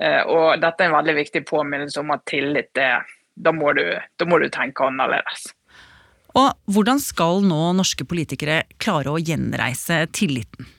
Eh, 0.00 0.22
og 0.24 0.62
dette 0.62 0.84
er 0.84 0.90
en 0.90 0.96
veldig 0.96 1.16
viktig 1.20 1.44
påminnelse 1.48 2.00
om 2.00 2.14
at 2.16 2.24
tillit 2.28 2.80
er 2.80 3.04
da 3.36 3.52
må, 3.52 3.74
du, 3.76 3.84
da 4.16 4.24
må 4.24 4.38
du 4.40 4.48
tenke 4.48 4.86
annerledes. 4.86 5.50
Og 6.36 6.72
hvordan 6.72 7.00
skal 7.00 7.44
nå 7.44 7.60
norske 7.76 8.04
politikere 8.08 8.62
klare 8.80 9.12
å 9.12 9.20
gjenreise 9.20 10.06
tilliten? 10.16 10.72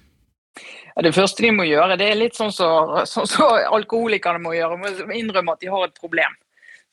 Det 0.98 1.14
første 1.14 1.46
de 1.46 1.52
må 1.54 1.68
gjøre, 1.70 2.00
det 2.02 2.08
er 2.10 2.18
litt 2.18 2.38
sånn 2.38 2.50
som 2.54 3.06
så, 3.06 3.06
så, 3.06 3.26
så 3.30 3.48
alkoholikerne 3.78 4.42
må 4.42 4.56
gjøre. 4.58 4.94
De 4.98 5.06
Må 5.06 5.18
innrømme 5.18 5.54
at 5.54 5.62
de 5.62 5.70
har 5.70 5.86
et 5.86 6.00
problem. 6.02 6.34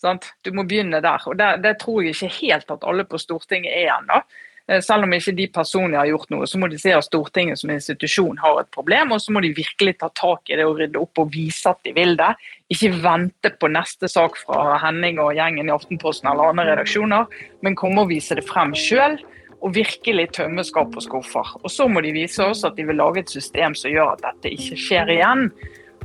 Sant? 0.04 0.32
Du 0.44 0.52
må 0.52 0.66
begynne 0.68 1.00
der. 1.04 1.22
og 1.26 1.38
det, 1.40 1.50
det, 1.64 1.78
tror 1.80 2.02
jeg 2.02 2.16
ikke 2.16 2.34
helt 2.40 2.74
at 2.74 2.84
alle 2.84 3.06
på 3.08 3.20
Stortinget 3.20 3.72
er 3.72 3.94
ennå. 3.96 4.20
Eh, 4.68 4.80
selv 4.84 5.04
om 5.04 5.12
ikke 5.12 5.34
de 5.36 5.46
personlig 5.52 5.98
har 5.98 6.08
gjort 6.08 6.30
noe, 6.32 6.48
så 6.48 6.60
må 6.60 6.68
de 6.72 6.78
se 6.80 6.92
at 6.96 7.06
Stortinget 7.06 7.60
som 7.60 7.72
institusjon 7.72 8.40
har 8.40 8.62
et 8.62 8.70
problem, 8.74 9.12
og 9.12 9.20
så 9.20 9.34
må 9.34 9.42
de 9.44 9.54
virkelig 9.56 9.98
ta 10.00 10.10
tak 10.16 10.48
i 10.50 10.58
det 10.60 10.66
og 10.68 10.80
rydde 10.80 11.00
opp 11.00 11.20
og 11.20 11.30
vise 11.34 11.72
at 11.72 11.80
de 11.84 11.94
vil 11.96 12.16
det. 12.20 12.32
Ikke 12.72 12.92
vente 13.04 13.52
på 13.60 13.70
neste 13.72 14.10
sak 14.12 14.36
fra 14.40 14.78
Henning 14.84 15.20
og 15.22 15.34
gjengen 15.36 15.68
i 15.68 15.74
Aftenposten 15.74 16.32
eller 16.32 16.52
andre 16.52 16.68
redaksjoner, 16.72 17.30
men 17.64 17.78
komme 17.78 18.04
og 18.04 18.12
vise 18.12 18.36
det 18.36 18.46
frem 18.48 18.76
sjøl. 18.76 19.20
Og 19.64 19.72
virkelig 19.72 20.26
tømme 20.36 20.60
skap 20.60 20.92
og 20.92 21.00
skuffer. 21.00 21.54
Og 21.62 21.70
så 21.72 21.86
må 21.88 22.02
de 22.04 22.10
vise 22.12 22.44
oss 22.44 22.66
at 22.68 22.74
de 22.76 22.84
vil 22.84 22.98
lage 23.00 23.22
et 23.22 23.30
system 23.32 23.72
som 23.72 23.88
gjør 23.88 24.10
at 24.10 24.20
dette 24.26 24.50
ikke 24.52 24.76
skjer 24.76 25.12
igjen 25.14 25.46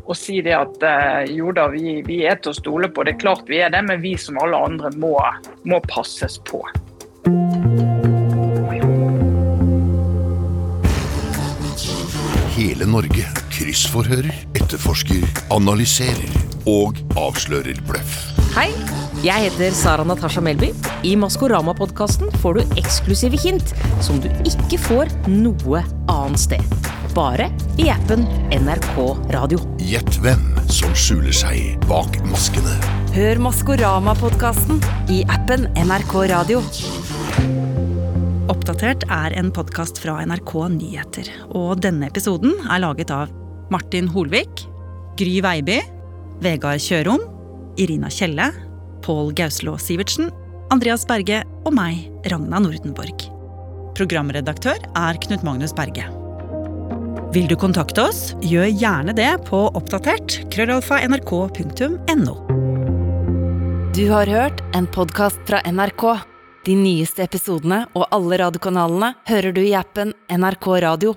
og 0.09 0.17
si 0.17 0.39
det 0.45 0.55
at 0.57 0.85
eh, 0.85 1.29
jo 1.37 1.53
da, 1.55 1.67
vi, 1.69 1.99
vi, 2.05 2.23
er 2.25 2.39
til 2.41 2.53
å 2.53 2.57
stole 2.57 2.89
på. 2.89 3.05
Det 3.05 3.15
er 3.15 3.21
klart 3.21 3.49
vi 3.49 3.61
er 3.61 3.73
det, 3.73 3.83
men 3.85 4.01
vi 4.01 4.15
som 4.17 4.39
alle 4.41 4.57
andre 4.57 4.91
må, 4.97 5.13
må 5.69 5.81
passes 5.89 6.39
på. 6.49 6.63
Hele 12.59 12.87
Norge 12.89 13.27
kryssforhører, 13.53 14.33
etterforsker, 14.57 15.23
analyserer 15.53 16.33
og 16.67 16.97
avslører 17.19 17.79
bløff. 17.87 18.17
Hei, 18.55 18.71
jeg 19.23 19.45
heter 19.45 19.75
Sara 19.77 20.03
Natasha 20.07 20.41
Melby. 20.43 20.71
I 21.05 21.13
Maskorama-podkasten 21.21 22.33
får 22.41 22.59
du 22.59 22.79
eksklusive 22.81 23.39
hint 23.39 23.75
som 24.03 24.19
du 24.23 24.27
ikke 24.47 24.81
får 24.89 25.13
noe 25.29 25.85
annet 26.09 26.47
sted 26.49 26.79
bare 27.19 27.49
i 27.77 27.89
appen 27.91 28.21
NRK 28.55 28.95
Radio. 29.35 29.59
Gjett 29.83 30.19
hvem 30.23 30.43
som 30.71 30.93
skjuler 30.95 31.35
seg 31.35 31.75
bak 31.89 32.15
maskene. 32.29 32.71
Hør 33.11 33.41
Maskorama-podkasten 33.43 34.79
i 35.11 35.17
appen 35.27 35.65
NRK 35.75 36.13
Radio. 36.31 36.61
Oppdatert 38.49 39.03
er 39.11 39.35
en 39.41 39.51
podkast 39.51 39.99
fra 39.99 40.15
NRK 40.29 40.53
Nyheter. 40.77 41.27
Og 41.59 41.81
denne 41.83 42.07
episoden 42.07 42.55
er 42.69 42.85
laget 42.85 43.11
av 43.11 43.33
Martin 43.73 44.07
Holvik, 44.13 44.63
Gry 45.19 45.41
Veiby, 45.43 45.81
Vegard 46.45 46.79
Kjørom, 46.85 47.25
Irina 47.83 48.07
Kjelle, 48.13 48.47
Pål 49.03 49.35
Gauslå 49.35 49.75
Sivertsen, 49.75 50.31
Andreas 50.71 51.03
Berge 51.09 51.43
og 51.65 51.75
meg, 51.75 52.07
Ragna 52.31 52.63
Nordenborg. 52.63 53.27
Programredaktør 53.99 54.79
er 54.95 55.23
Knut 55.27 55.43
Magnus 55.43 55.75
Berge. 55.75 56.07
Vil 57.29 57.45
du 57.45 57.53
kontakte 57.61 58.07
oss, 58.09 58.31
gjør 58.41 58.65
gjerne 58.73 59.13
det 59.13 59.29
på 59.45 59.57
oppdatert 59.77 60.39
krøllalfa 60.49 60.97
nrk.no. 61.05 62.33
Du 63.93 64.03
har 64.09 64.31
hørt 64.33 64.63
en 64.73 64.87
podkast 64.89 65.37
fra 65.45 65.61
NRK. 65.61 66.05
De 66.65 66.73
nyeste 66.73 67.21
episodene 67.27 67.83
og 67.93 68.07
alle 68.15 68.41
radiokanalene 68.41 69.11
hører 69.29 69.53
du 69.53 69.61
i 69.61 69.75
appen 69.77 70.15
NRK 70.25 70.71
Radio. 70.87 71.13